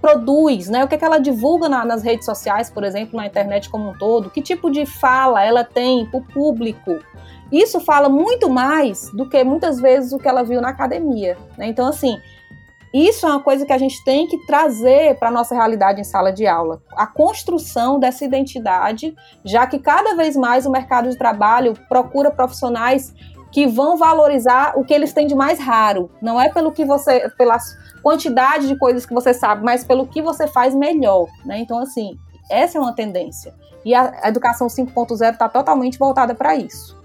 produz, 0.00 0.68
né? 0.68 0.84
O 0.84 0.88
que, 0.88 0.94
é 0.94 0.98
que 0.98 1.04
ela 1.04 1.18
divulga 1.18 1.68
na, 1.68 1.84
nas 1.84 2.02
redes 2.02 2.26
sociais, 2.26 2.70
por 2.70 2.84
exemplo, 2.84 3.16
na 3.16 3.26
internet 3.26 3.70
como 3.70 3.90
um 3.90 3.98
todo, 3.98 4.30
que 4.30 4.42
tipo 4.42 4.70
de 4.70 4.84
fala 4.84 5.42
ela 5.42 5.64
tem 5.64 6.06
para 6.06 6.20
o 6.20 6.24
público. 6.24 6.98
Isso 7.50 7.80
fala 7.80 8.08
muito 8.08 8.48
mais 8.48 9.10
do 9.12 9.28
que 9.28 9.42
muitas 9.42 9.80
vezes 9.80 10.12
o 10.12 10.18
que 10.18 10.28
ela 10.28 10.42
viu 10.42 10.60
na 10.60 10.68
academia. 10.68 11.36
Né? 11.58 11.66
Então, 11.66 11.86
assim, 11.88 12.18
isso 12.92 13.26
é 13.26 13.30
uma 13.30 13.42
coisa 13.42 13.64
que 13.64 13.72
a 13.72 13.78
gente 13.78 14.02
tem 14.04 14.26
que 14.26 14.38
trazer 14.46 15.16
para 15.18 15.28
a 15.28 15.32
nossa 15.32 15.54
realidade 15.54 16.00
em 16.00 16.04
sala 16.04 16.32
de 16.32 16.46
aula. 16.46 16.82
A 16.96 17.06
construção 17.06 18.00
dessa 18.00 18.24
identidade, 18.24 19.14
já 19.44 19.66
que 19.66 19.78
cada 19.78 20.16
vez 20.16 20.36
mais 20.36 20.66
o 20.66 20.70
mercado 20.70 21.08
de 21.08 21.16
trabalho 21.16 21.74
procura 21.88 22.30
profissionais 22.30 23.14
que 23.52 23.66
vão 23.66 23.96
valorizar 23.96 24.74
o 24.76 24.84
que 24.84 24.94
eles 24.94 25.12
têm 25.12 25.26
de 25.26 25.34
mais 25.34 25.58
raro. 25.58 26.10
Não 26.20 26.40
é 26.40 26.48
pelo 26.48 26.72
que 26.72 26.84
você, 26.84 27.28
pelas 27.36 27.76
quantidade 28.02 28.66
de 28.66 28.76
coisas 28.76 29.06
que 29.06 29.14
você 29.14 29.34
sabe, 29.34 29.64
mas 29.64 29.84
pelo 29.84 30.06
que 30.06 30.22
você 30.22 30.46
faz 30.46 30.74
melhor, 30.74 31.26
né? 31.44 31.58
Então, 31.58 31.78
assim, 31.78 32.18
essa 32.50 32.78
é 32.78 32.80
uma 32.80 32.94
tendência. 32.94 33.54
E 33.84 33.94
a 33.94 34.28
educação 34.28 34.66
5.0 34.66 35.32
está 35.32 35.48
totalmente 35.48 35.98
voltada 35.98 36.34
para 36.34 36.56
isso. 36.56 36.99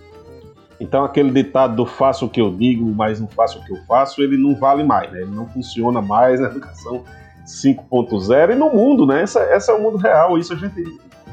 Então, 0.80 1.06
aquele 1.06 1.32
ditado 1.32 1.76
do 1.76 1.86
faço 1.86 2.26
o 2.26 2.30
que 2.30 2.42
eu 2.42 2.52
digo, 2.52 2.86
mas 2.94 3.20
não 3.20 3.28
faço 3.28 3.60
o 3.60 3.64
que 3.64 3.72
eu 3.72 3.78
faço, 3.88 4.22
ele 4.22 4.38
não 4.38 4.56
vale 4.56 4.84
mais, 4.84 5.12
né? 5.12 5.22
Ele 5.22 5.32
não 5.34 5.48
funciona 5.48 6.02
mais 6.02 6.40
na 6.40 6.48
educação 6.48 7.04
5.0 7.46 8.52
e 8.52 8.56
no 8.56 8.70
mundo, 8.70 9.06
né? 9.06 9.22
Essa, 9.22 9.40
essa 9.42 9.72
é 9.72 9.76
o 9.76 9.82
mundo 9.82 9.98
real. 9.98 10.38
Isso 10.38 10.54
a 10.54 10.58
gente 10.58 10.84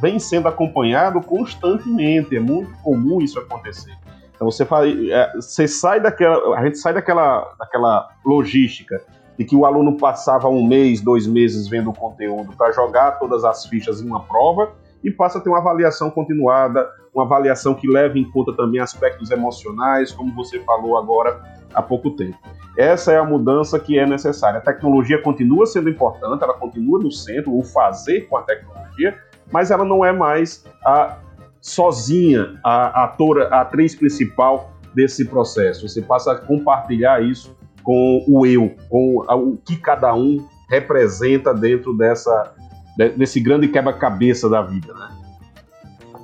vem 0.01 0.19
sendo 0.19 0.47
acompanhado 0.47 1.21
constantemente. 1.21 2.37
É 2.37 2.41
muito 2.41 2.71
comum 2.83 3.21
isso 3.21 3.39
acontecer. 3.39 3.93
Então, 4.35 4.49
você, 4.49 4.63
é, 5.11 5.33
você 5.35 5.67
sai 5.67 6.01
daquela. 6.01 6.57
A 6.57 6.65
gente 6.65 6.79
sai 6.79 6.95
daquela, 6.95 7.53
daquela 7.59 8.11
logística 8.25 9.03
de 9.37 9.45
que 9.45 9.57
o 9.57 9.65
aluno 9.65 9.97
passava 9.97 10.49
um 10.49 10.65
mês, 10.65 11.01
dois 11.01 11.27
meses 11.27 11.67
vendo 11.67 11.91
o 11.91 11.95
conteúdo 11.95 12.53
para 12.57 12.71
jogar 12.71 13.13
todas 13.13 13.45
as 13.45 13.67
fichas 13.67 14.01
em 14.01 14.07
uma 14.07 14.21
prova 14.21 14.73
e 15.03 15.11
passa 15.11 15.38
a 15.38 15.41
ter 15.41 15.49
uma 15.49 15.59
avaliação 15.59 16.11
continuada, 16.11 16.88
uma 17.15 17.25
avaliação 17.25 17.75
que 17.75 17.88
leva 17.88 18.19
em 18.19 18.31
conta 18.31 18.55
também 18.55 18.81
aspectos 18.81 19.31
emocionais, 19.31 20.12
como 20.12 20.35
você 20.35 20.61
falou 20.61 20.97
agora 20.97 21.41
há 21.75 21.83
pouco 21.83 22.11
tempo. 22.12 22.38
Essa 22.77 23.12
é 23.12 23.19
a 23.19 23.25
mudança 23.25 23.79
que 23.79 23.99
é 23.99 24.07
necessária. 24.07 24.59
A 24.59 24.62
tecnologia 24.62 25.21
continua 25.21 25.67
sendo 25.67 25.91
importante, 25.91 26.43
ela 26.43 26.55
continua 26.55 26.99
no 26.99 27.11
centro, 27.11 27.57
o 27.57 27.62
fazer 27.62 28.23
com 28.29 28.37
a 28.37 28.43
tecnologia, 28.43 29.19
mas 29.51 29.71
ela 29.71 29.85
não 29.85 30.05
é 30.05 30.12
mais 30.12 30.65
a 30.85 31.19
sozinha 31.61 32.59
a 32.65 33.05
atora, 33.05 33.49
a 33.49 33.61
atriz 33.61 33.95
principal 33.95 34.73
desse 34.95 35.25
processo. 35.25 35.88
Você 35.88 36.03
passa 36.03 36.33
a 36.33 36.35
compartilhar 36.35 37.23
isso 37.23 37.57
com 37.83 38.25
o 38.27 38.47
eu, 38.47 38.75
com 38.88 39.19
o 39.19 39.57
que 39.57 39.77
cada 39.77 40.15
um 40.15 40.47
representa 40.71 41.53
dentro 41.53 41.97
dessa 41.97 42.55
desse 42.97 43.41
grande 43.41 43.69
quebra-cabeça 43.69 44.49
da 44.49 44.63
vida, 44.63 44.93
né? 44.95 45.09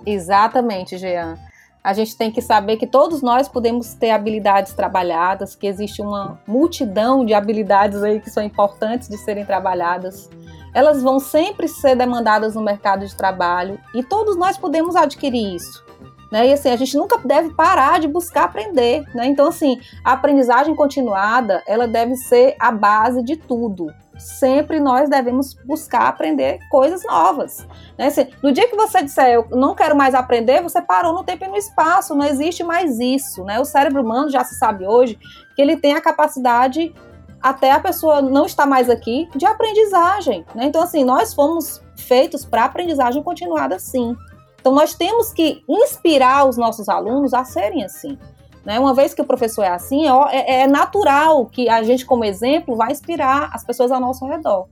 Exatamente, 0.07 0.97
Jean. 0.97 1.37
A 1.83 1.93
gente 1.93 2.17
tem 2.17 2.31
que 2.31 2.43
saber 2.43 2.77
que 2.77 2.87
todos 2.87 3.23
nós 3.23 3.49
podemos 3.49 3.95
ter 3.95 4.11
habilidades 4.11 4.73
trabalhadas, 4.73 5.55
que 5.55 5.67
existe 5.67 6.03
uma 6.03 6.41
multidão 6.47 7.25
de 7.25 7.33
habilidades 7.33 8.03
aí 8.03 8.21
que 8.21 8.31
são 8.31 8.43
importantes 8.43 9.09
de 9.09 9.17
serem 9.17 9.45
trabalhadas. 9.45 10.29
Elas 10.75 11.03
vão 11.03 11.19
sempre 11.19 11.67
ser 11.69 11.97
demandadas 11.97 12.55
no 12.55 12.63
mercado 12.63 13.07
de 13.07 13.15
trabalho 13.15 13.79
e 13.95 14.03
todos 14.03 14.37
nós 14.37 14.59
podemos 14.59 14.97
adquirir 14.97 15.55
isso. 15.55 15.85
Né? 16.31 16.49
E 16.49 16.53
assim, 16.53 16.69
a 16.69 16.77
gente 16.77 16.97
nunca 16.97 17.19
deve 17.19 17.55
parar 17.55 18.01
de 18.01 18.09
buscar 18.09 18.45
aprender. 18.45 19.03
Né? 19.15 19.27
Então, 19.27 19.49
assim, 19.49 19.81
a 20.05 20.13
aprendizagem 20.13 20.75
continuada, 20.75 21.63
ela 21.67 21.89
deve 21.89 22.17
ser 22.17 22.55
a 22.59 22.71
base 22.71 23.23
de 23.23 23.37
tudo 23.37 23.87
sempre 24.19 24.81
nós 24.81 25.09
devemos 25.09 25.55
buscar 25.65 26.09
aprender 26.09 26.59
coisas 26.71 27.05
novas. 27.05 27.67
Né? 27.97 28.11
Se, 28.11 28.29
no 28.43 28.53
dia 28.53 28.69
que 28.69 28.77
você 28.77 29.03
disser 29.03 29.35
eu 29.35 29.47
não 29.51 29.75
quero 29.75 29.97
mais 29.97 30.15
aprender, 30.15 30.63
você 30.63 30.83
parou 30.83 31.13
no 31.13 31.25
tempo 31.25 31.45
e 31.45 31.49
no 31.49 31.57
espaço, 31.57 32.15
não 32.15 32.27
existe 32.27 32.65
mais 32.65 32.99
isso. 32.99 33.45
Né? 33.45 33.61
O 33.61 33.65
cérebro 33.65 34.03
humano 34.03 34.29
já 34.29 34.45
se 34.45 34.57
sabe 34.57 34.87
hoje 34.87 35.19
que 35.55 35.63
ele 35.63 35.77
tem 35.77 35.95
a 35.95 36.01
capacidade, 36.01 36.95
até 37.41 37.71
a 37.73 37.81
pessoa 37.81 38.21
não 38.21 38.47
estar 38.47 38.67
mais 38.67 38.91
aqui, 38.91 39.29
de 39.35 39.47
aprendizagem. 39.47 40.45
Né? 40.55 40.65
Então, 40.67 40.83
assim, 40.83 41.05
nós 41.05 41.33
fomos 41.33 41.81
feitos 41.97 42.45
para 42.45 42.65
aprendizagem 42.65 43.23
continuada, 43.23 43.79
sim. 43.79 44.17
Então, 44.61 44.75
nós 44.75 44.95
temos 44.95 45.33
que 45.33 45.63
inspirar 45.69 46.49
os 46.49 46.57
nossos 46.57 46.89
alunos 46.89 47.33
a 47.33 47.45
serem 47.45 47.85
assim. 47.85 48.19
Né? 48.69 48.79
Uma 48.79 48.93
vez 48.93 49.15
que 49.15 49.23
o 49.23 49.25
professor 49.25 49.63
é 49.63 49.71
assim, 49.71 50.07
é, 50.07 50.37
é, 50.37 50.61
é 50.61 50.67
natural 50.67 51.47
que 51.47 51.71
a 51.71 51.83
gente, 51.83 52.05
como 52.05 52.23
exemplo, 52.23 52.77
vai 52.77 52.93
inspirar 52.93 53.49
as 53.55 53.65
pessoas 53.65 53.91
ao 53.91 53.99
nosso 53.99 54.27
redor. 54.27 54.67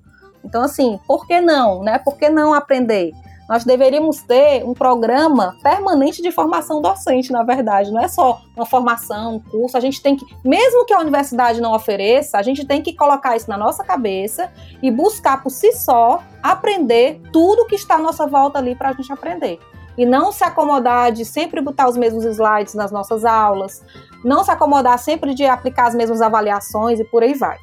Então, 0.44 0.62
assim, 0.62 1.00
por 1.08 1.26
que 1.26 1.40
não? 1.40 1.82
Né? 1.82 1.98
Por 1.98 2.18
que 2.18 2.28
não 2.28 2.52
aprender? 2.52 3.12
Nós 3.48 3.64
deveríamos 3.64 4.20
ter 4.20 4.62
um 4.64 4.74
programa 4.74 5.56
permanente 5.62 6.20
de 6.20 6.30
formação 6.30 6.82
docente, 6.82 7.32
na 7.32 7.42
verdade. 7.42 7.90
Não 7.90 8.02
é 8.02 8.06
só 8.06 8.42
uma 8.54 8.66
formação, 8.66 9.36
um 9.36 9.40
curso. 9.40 9.78
A 9.78 9.80
gente 9.80 10.02
tem 10.02 10.14
que, 10.14 10.26
mesmo 10.44 10.84
que 10.84 10.92
a 10.92 11.00
universidade 11.00 11.58
não 11.58 11.72
ofereça, 11.72 12.36
a 12.36 12.42
gente 12.42 12.66
tem 12.66 12.82
que 12.82 12.92
colocar 12.92 13.34
isso 13.34 13.48
na 13.48 13.56
nossa 13.56 13.82
cabeça 13.82 14.52
e 14.82 14.90
buscar 14.90 15.42
por 15.42 15.48
si 15.48 15.72
só 15.72 16.22
aprender 16.42 17.18
tudo 17.32 17.64
que 17.64 17.76
está 17.76 17.94
à 17.94 17.98
nossa 17.98 18.26
volta 18.26 18.58
ali 18.58 18.74
para 18.74 18.90
a 18.90 18.92
gente 18.92 19.10
aprender 19.10 19.58
e 19.96 20.04
não 20.04 20.32
se 20.32 20.44
acomodar 20.44 21.12
de 21.12 21.24
sempre 21.24 21.60
botar 21.60 21.88
os 21.88 21.96
mesmos 21.96 22.24
slides 22.24 22.74
nas 22.74 22.92
nossas 22.92 23.24
aulas, 23.24 23.84
não 24.24 24.44
se 24.44 24.50
acomodar 24.50 24.98
sempre 24.98 25.34
de 25.34 25.44
aplicar 25.44 25.86
as 25.86 25.94
mesmas 25.94 26.20
avaliações 26.20 27.00
e 27.00 27.04
por 27.04 27.22
aí 27.22 27.34
vai. 27.34 27.58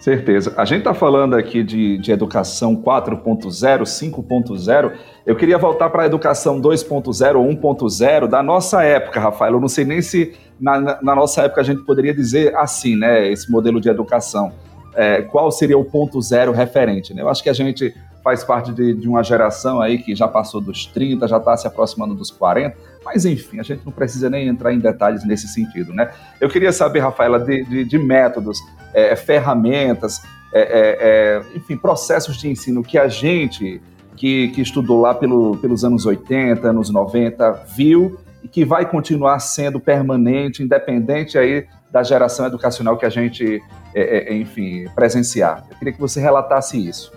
Certeza. 0.00 0.54
A 0.56 0.64
gente 0.64 0.78
está 0.78 0.94
falando 0.94 1.34
aqui 1.34 1.62
de, 1.62 1.98
de 1.98 2.12
educação 2.12 2.76
4.0, 2.76 3.82
5.0. 3.82 4.92
Eu 5.26 5.34
queria 5.34 5.58
voltar 5.58 5.90
para 5.90 6.04
a 6.04 6.06
educação 6.06 6.60
2.0 6.60 7.36
ou 7.36 7.46
1.0 7.48 8.28
da 8.28 8.42
nossa 8.42 8.82
época, 8.84 9.18
Rafael. 9.18 9.54
Eu 9.54 9.60
não 9.60 9.68
sei 9.68 9.84
nem 9.84 10.00
se 10.00 10.34
na, 10.58 11.02
na, 11.02 11.14
nossa 11.14 11.42
época 11.42 11.60
a 11.60 11.64
gente 11.64 11.84
poderia 11.84 12.14
dizer 12.14 12.54
assim, 12.56 12.96
né? 12.96 13.28
Esse 13.30 13.50
modelo 13.50 13.80
de 13.80 13.88
educação. 13.88 14.52
É, 14.94 15.22
qual 15.22 15.50
seria 15.50 15.76
o 15.76 15.84
ponto 15.84 16.20
zero 16.22 16.52
referente? 16.52 17.12
Né? 17.12 17.22
Eu 17.22 17.28
acho 17.28 17.42
que 17.42 17.50
a 17.50 17.52
gente 17.52 17.94
faz 18.28 18.44
parte 18.44 18.74
de, 18.74 18.92
de, 18.92 19.08
uma 19.08 19.24
geração 19.24 19.80
aí 19.80 19.96
que 19.96 20.14
já 20.14 20.28
passou 20.28 20.60
dos 20.60 20.84
30, 20.84 21.26
já 21.26 21.38
está 21.38 21.56
se 21.56 21.66
aproximando 21.66 22.14
dos 22.14 22.30
40, 22.30 22.76
mas 23.02 23.24
enfim, 23.24 23.58
a 23.58 23.62
gente 23.62 23.80
não 23.86 23.90
precisa 23.90 24.28
nem 24.28 24.46
entrar 24.48 24.70
em 24.70 24.78
detalhes 24.78 25.24
nesse 25.24 25.48
sentido, 25.48 25.94
né? 25.94 26.10
Eu 26.38 26.50
queria 26.50 26.70
saber, 26.70 26.98
Rafaela, 26.98 27.38
de, 27.38 27.64
de, 27.64 27.84
de 27.84 27.98
métodos, 27.98 28.58
é, 28.92 29.16
ferramentas, 29.16 30.20
é, 30.52 30.60
é, 30.60 30.96
é 31.00 31.56
enfim, 31.56 31.74
processos 31.74 32.36
de 32.36 32.50
ensino 32.50 32.82
que 32.82 32.98
a 32.98 33.08
gente 33.08 33.80
que, 34.14 34.48
que 34.48 34.60
estudou 34.60 35.00
lá 35.00 35.14
pelo, 35.14 35.56
pelos 35.56 35.82
anos 35.82 36.04
80, 36.04 36.68
anos 36.68 36.90
90, 36.90 37.64
viu 37.74 38.18
e 38.44 38.48
que 38.48 38.62
vai 38.62 38.84
continuar 38.84 39.38
sendo 39.38 39.80
permanente, 39.80 40.62
independente 40.62 41.38
aí 41.38 41.66
da 41.90 42.02
geração 42.02 42.44
educacional 42.44 42.98
que 42.98 43.06
a 43.06 43.08
gente, 43.08 43.62
é, 43.94 44.34
é, 44.34 44.36
enfim, 44.36 44.86
presenciar. 44.94 45.64
Eu 45.70 45.78
queria 45.78 45.94
que 45.94 46.00
você 46.00 46.20
relatasse 46.20 46.76
isso. 46.76 47.10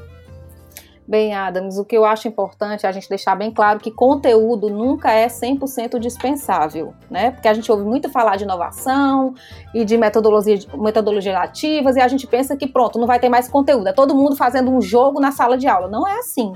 Bem, 1.08 1.34
Adams, 1.34 1.78
o 1.78 1.84
que 1.84 1.98
eu 1.98 2.06
acho 2.06 2.28
importante 2.28 2.86
é 2.86 2.90
a 2.90 2.92
gente 2.92 3.10
deixar 3.10 3.36
bem 3.36 3.52
claro 3.52 3.80
que 3.80 3.92
conteúdo 3.92 4.70
nunca 4.70 5.12
é 5.12 5.28
100% 5.28 6.00
dispensável, 6.00 6.94
né? 7.10 7.32
Porque 7.32 7.48
a 7.48 7.54
gente 7.54 7.72
ouve 7.72 7.84
muito 7.84 8.10
falar 8.10 8.36
de 8.38 8.44
inovação 8.44 9.34
e 9.74 9.84
de 9.84 9.98
metodologia, 9.98 10.60
metodologias 10.76 11.36
ativas 11.36 11.96
e 11.96 12.00
a 12.00 12.08
gente 12.08 12.28
pensa 12.28 12.56
que 12.56 12.68
pronto, 12.68 13.00
não 13.00 13.08
vai 13.08 13.20
ter 13.20 13.30
mais 13.30 13.48
conteúdo, 13.48 13.88
é 13.88 13.94
todo 13.94 14.16
mundo 14.16 14.36
fazendo 14.36 14.72
um 14.72 14.80
jogo 14.80 15.20
na 15.20 15.32
sala 15.32 15.58
de 15.58 15.68
aula. 15.68 15.88
Não 15.88 16.08
é 16.08 16.20
assim. 16.20 16.54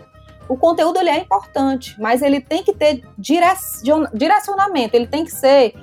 O 0.47 0.55
conteúdo 0.55 0.99
ele 0.99 1.09
é 1.09 1.19
importante, 1.19 1.99
mas 1.99 2.21
ele 2.21 2.39
tem 2.39 2.63
que 2.63 2.71
ter 2.71 3.03
direcionamento, 3.17 4.95
ele 4.95 5.07
tem 5.07 5.25
que 5.25 5.31
ser 5.31 5.73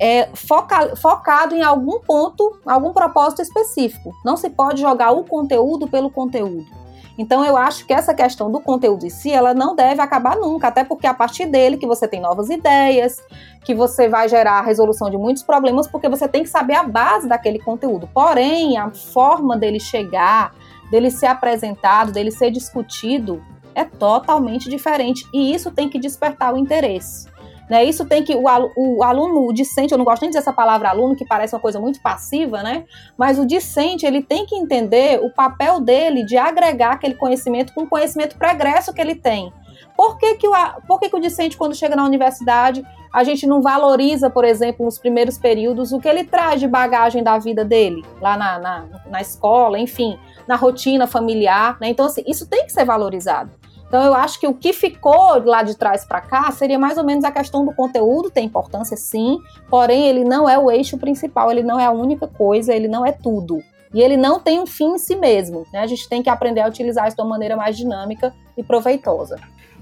é, 0.00 0.28
foca, 0.34 0.96
focado 0.96 1.54
em 1.54 1.62
algum 1.62 2.00
ponto, 2.00 2.58
algum 2.66 2.92
propósito 2.92 3.40
específico. 3.40 4.12
Não 4.24 4.36
se 4.36 4.50
pode 4.50 4.80
jogar 4.80 5.12
o 5.12 5.24
conteúdo 5.24 5.86
pelo 5.86 6.10
conteúdo. 6.10 6.83
Então 7.16 7.44
eu 7.44 7.56
acho 7.56 7.86
que 7.86 7.92
essa 7.92 8.12
questão 8.12 8.50
do 8.50 8.60
conteúdo 8.60 9.06
em 9.06 9.10
si, 9.10 9.30
ela 9.30 9.54
não 9.54 9.74
deve 9.76 10.00
acabar 10.00 10.36
nunca, 10.36 10.68
até 10.68 10.82
porque 10.82 11.06
é 11.06 11.10
a 11.10 11.14
partir 11.14 11.46
dele 11.46 11.76
que 11.76 11.86
você 11.86 12.08
tem 12.08 12.20
novas 12.20 12.50
ideias, 12.50 13.22
que 13.64 13.74
você 13.74 14.08
vai 14.08 14.28
gerar 14.28 14.58
a 14.58 14.62
resolução 14.62 15.08
de 15.08 15.16
muitos 15.16 15.42
problemas, 15.42 15.86
porque 15.86 16.08
você 16.08 16.26
tem 16.26 16.42
que 16.42 16.48
saber 16.48 16.74
a 16.74 16.82
base 16.82 17.28
daquele 17.28 17.58
conteúdo. 17.58 18.08
Porém, 18.12 18.76
a 18.76 18.90
forma 18.90 19.56
dele 19.56 19.78
chegar, 19.78 20.52
dele 20.90 21.10
ser 21.10 21.26
apresentado, 21.26 22.12
dele 22.12 22.30
ser 22.30 22.50
discutido, 22.50 23.42
é 23.74 23.84
totalmente 23.84 24.68
diferente 24.68 25.26
e 25.32 25.52
isso 25.54 25.70
tem 25.70 25.88
que 25.88 25.98
despertar 25.98 26.54
o 26.54 26.58
interesse. 26.58 27.28
Né? 27.68 27.84
Isso 27.84 28.04
tem 28.04 28.22
que 28.22 28.34
o, 28.34 28.44
o 28.76 29.02
aluno, 29.02 29.46
o 29.46 29.52
discente, 29.52 29.92
eu 29.92 29.98
não 29.98 30.04
gosto 30.04 30.22
nem 30.22 30.30
de 30.30 30.36
dizer 30.36 30.42
essa 30.42 30.52
palavra 30.52 30.90
aluno, 30.90 31.16
que 31.16 31.24
parece 31.24 31.54
uma 31.54 31.60
coisa 31.60 31.80
muito 31.80 32.00
passiva, 32.00 32.62
né? 32.62 32.84
Mas 33.16 33.38
o 33.38 33.46
discente, 33.46 34.04
ele 34.04 34.22
tem 34.22 34.44
que 34.44 34.54
entender 34.54 35.20
o 35.22 35.30
papel 35.30 35.80
dele 35.80 36.24
de 36.24 36.36
agregar 36.36 36.92
aquele 36.92 37.14
conhecimento 37.14 37.72
com 37.72 37.82
o 37.82 37.88
conhecimento 37.88 38.36
pregresso 38.36 38.92
que 38.92 39.00
ele 39.00 39.14
tem. 39.14 39.52
Por 39.96 40.18
que, 40.18 40.34
que, 40.34 40.48
o, 40.48 40.52
por 40.86 40.98
que, 40.98 41.08
que 41.08 41.16
o 41.16 41.20
discente, 41.20 41.56
quando 41.56 41.74
chega 41.74 41.94
na 41.94 42.04
universidade, 42.04 42.84
a 43.12 43.22
gente 43.22 43.46
não 43.46 43.62
valoriza, 43.62 44.28
por 44.28 44.44
exemplo, 44.44 44.84
nos 44.84 44.98
primeiros 44.98 45.38
períodos, 45.38 45.92
o 45.92 46.00
que 46.00 46.08
ele 46.08 46.24
traz 46.24 46.60
de 46.60 46.66
bagagem 46.66 47.22
da 47.22 47.38
vida 47.38 47.64
dele, 47.64 48.04
lá 48.20 48.36
na, 48.36 48.58
na, 48.58 48.84
na 49.06 49.20
escola, 49.20 49.78
enfim, 49.78 50.18
na 50.48 50.56
rotina 50.56 51.06
familiar, 51.06 51.78
né? 51.80 51.88
Então, 51.88 52.06
assim, 52.06 52.24
isso 52.26 52.46
tem 52.46 52.66
que 52.66 52.72
ser 52.72 52.84
valorizado. 52.84 53.50
Então 53.94 54.04
eu 54.04 54.14
acho 54.14 54.40
que 54.40 54.46
o 54.48 54.52
que 54.52 54.72
ficou 54.72 55.40
lá 55.44 55.62
de 55.62 55.76
trás 55.76 56.04
para 56.04 56.20
cá 56.20 56.50
seria 56.50 56.76
mais 56.76 56.98
ou 56.98 57.04
menos 57.04 57.22
a 57.22 57.30
questão 57.30 57.64
do 57.64 57.72
conteúdo, 57.72 58.28
tem 58.28 58.44
importância 58.44 58.96
sim, 58.96 59.38
porém 59.70 60.08
ele 60.08 60.24
não 60.24 60.48
é 60.48 60.58
o 60.58 60.68
eixo 60.68 60.98
principal, 60.98 61.48
ele 61.48 61.62
não 61.62 61.78
é 61.78 61.86
a 61.86 61.92
única 61.92 62.26
coisa, 62.26 62.74
ele 62.74 62.88
não 62.88 63.06
é 63.06 63.12
tudo. 63.12 63.62
E 63.94 64.02
ele 64.02 64.16
não 64.16 64.40
tem 64.40 64.58
um 64.58 64.66
fim 64.66 64.94
em 64.94 64.98
si 64.98 65.14
mesmo. 65.14 65.64
Né? 65.72 65.78
A 65.78 65.86
gente 65.86 66.08
tem 66.08 66.24
que 66.24 66.28
aprender 66.28 66.62
a 66.62 66.66
utilizar 66.66 67.06
isso 67.06 67.16
de 67.16 67.22
uma 67.22 67.28
maneira 67.28 67.54
mais 67.54 67.76
dinâmica 67.76 68.34
e 68.58 68.64
proveitosa. 68.64 69.38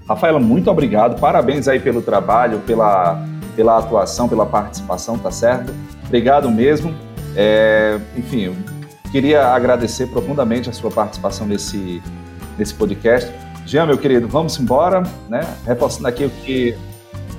Rafaela, 0.07 0.39
muito 0.39 0.69
obrigado. 0.69 1.19
Parabéns 1.19 1.67
aí 1.67 1.79
pelo 1.79 2.03
trabalho, 2.03 2.59
pela, 2.59 3.19
pela 3.55 3.79
atuação, 3.79 4.29
pela 4.29 4.45
participação, 4.45 5.17
tá 5.17 5.31
certo? 5.31 5.73
Obrigado 6.05 6.51
mesmo. 6.51 6.93
É, 7.35 7.99
enfim, 8.15 8.55
queria 9.11 9.47
agradecer 9.47 10.05
profundamente 10.05 10.69
a 10.69 10.71
sua 10.71 10.91
participação 10.91 11.47
nesse, 11.47 11.99
nesse 12.59 12.75
podcast. 12.75 13.33
Jean, 13.65 13.85
meu 13.85 13.97
querido, 13.97 14.27
vamos 14.27 14.59
embora, 14.59 15.03
né? 15.29 15.41
Reforçando 15.65 16.07
aqui 16.07 16.25
o 16.25 16.29
que, 16.29 16.77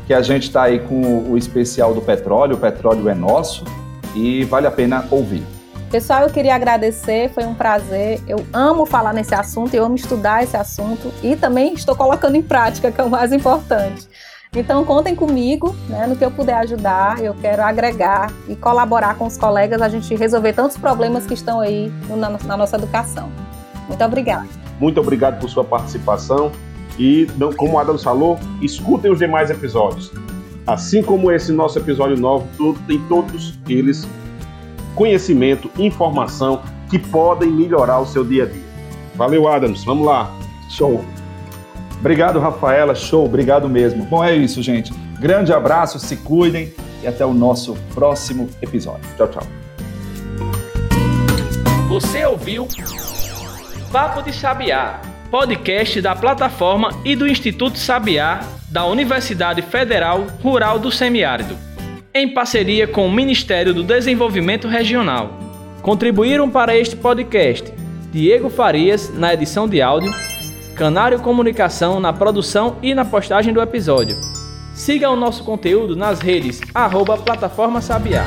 que 0.07 0.15
a 0.15 0.23
gente 0.23 0.45
está 0.45 0.65
aí 0.65 0.79
com 0.81 1.31
o 1.31 1.37
especial 1.37 1.95
do 1.95 2.01
petróleo, 2.01 2.57
o 2.57 2.59
petróleo 2.59 3.09
é 3.09 3.15
nosso 3.15 3.65
e 4.15 4.45
vale 4.45 4.67
a 4.67 4.71
pena 4.71 5.07
ouvir. 5.11 5.43
Pessoal, 5.91 6.23
eu 6.23 6.31
queria 6.31 6.57
agradecer, 6.57 7.31
foi 7.33 7.45
um 7.45 7.55
prazer. 7.55 8.21
Eu 8.27 8.45
amo 8.53 8.85
falar 8.85 9.13
nesse 9.13 9.35
assunto, 9.35 9.75
eu 9.75 9.85
amo 9.85 9.95
estudar 9.95 10.43
esse 10.43 10.57
assunto 10.57 11.13
e 11.23 11.37
também 11.37 11.75
estou 11.75 11.95
colocando 11.95 12.35
em 12.35 12.43
prática, 12.43 12.91
que 12.91 13.01
é 13.01 13.05
o 13.05 13.11
mais 13.11 13.33
importante. 13.33 14.09
Então, 14.57 14.85
contem 14.85 15.15
comigo, 15.15 15.75
né, 15.89 16.07
no 16.07 16.17
que 16.17 16.25
eu 16.25 16.31
puder 16.31 16.55
ajudar. 16.59 17.21
Eu 17.21 17.35
quero 17.35 17.63
agregar 17.63 18.33
e 18.49 18.57
colaborar 18.57 19.17
com 19.17 19.27
os 19.27 19.37
colegas 19.37 19.83
a 19.83 19.89
gente 19.89 20.15
resolver 20.15 20.53
tantos 20.53 20.77
problemas 20.77 21.27
que 21.27 21.35
estão 21.35 21.61
aí 21.61 21.93
na, 22.09 22.31
na 22.31 22.57
nossa 22.57 22.77
educação. 22.77 23.31
Muito 23.89 24.03
obrigada. 24.05 24.64
Muito 24.81 25.01
obrigado 25.01 25.41
por 25.41 25.49
sua 25.49 25.65
participação 25.65 26.53
e, 26.99 27.27
como 27.57 27.75
o 27.75 27.79
Adam 27.79 27.99
falou, 27.99 28.39
escutem 28.61 29.11
os 29.11 29.19
demais 29.19 29.51
episódios. 29.51 30.13
Assim 30.67 31.03
como 31.03 31.31
esse 31.31 31.53
nosso 31.53 31.79
episódio 31.79 32.17
novo, 32.17 32.47
tem 32.87 32.99
todos 33.09 33.59
eles 33.69 34.07
conhecimento, 34.95 35.71
informação 35.79 36.63
que 36.89 36.99
podem 36.99 37.51
melhorar 37.51 37.99
o 37.99 38.07
seu 38.07 38.25
dia 38.25 38.45
a 38.45 38.47
dia. 38.47 38.63
Valeu, 39.15 39.49
Adams. 39.49 39.85
Vamos 39.85 40.07
lá. 40.07 40.33
Show. 40.71 41.05
Obrigado, 41.99 42.39
Rafaela. 42.39 42.95
Show. 42.95 43.25
Obrigado 43.25 43.69
mesmo. 43.69 44.05
Bom, 44.05 44.23
é 44.25 44.35
isso, 44.35 44.63
gente. 44.63 44.93
Grande 45.21 45.53
abraço, 45.53 45.99
se 45.99 46.17
cuidem 46.17 46.73
e 47.03 47.07
até 47.07 47.25
o 47.25 47.33
nosso 47.33 47.75
próximo 47.95 48.49
episódio. 48.61 49.05
Tchau, 49.17 49.29
tchau. 49.29 49.43
Você 51.89 52.25
ouviu 52.25 52.67
Papo 53.95 54.23
de 54.23 54.33
Sabiá 54.33 55.01
podcast 55.31 56.01
da 56.01 56.17
plataforma 56.17 56.91
e 57.05 57.15
do 57.15 57.29
Instituto 57.29 57.79
Sabiá 57.79 58.41
da 58.69 58.85
Universidade 58.87 59.63
Federal 59.63 60.27
Rural 60.43 60.81
do 60.81 60.91
Semiárido, 60.91 61.57
em 62.13 62.35
parceria 62.35 62.89
com 62.89 63.07
o 63.07 63.13
Ministério 63.13 63.73
do 63.73 63.85
Desenvolvimento 63.85 64.67
Regional. 64.67 65.39
Contribuíram 65.81 66.51
para 66.51 66.77
este 66.77 66.97
podcast 66.97 67.73
Diego 68.11 68.51
Farias 68.51 69.17
na 69.17 69.33
edição 69.33 69.69
de 69.69 69.81
áudio, 69.81 70.13
Canário 70.75 71.21
Comunicação 71.21 72.01
na 72.01 72.13
produção 72.13 72.79
e 72.83 72.97
na 72.97 73.05
postagem 73.05 73.55
do 73.55 73.63
episódio. 73.63 74.17
Siga 74.75 75.09
o 75.09 75.15
nosso 75.15 75.45
conteúdo 75.45 75.95
nas 75.95 76.19
redes 76.19 76.61
arroba 76.75 77.17
Plataforma 77.17 77.81
Sabiá. 77.81 78.27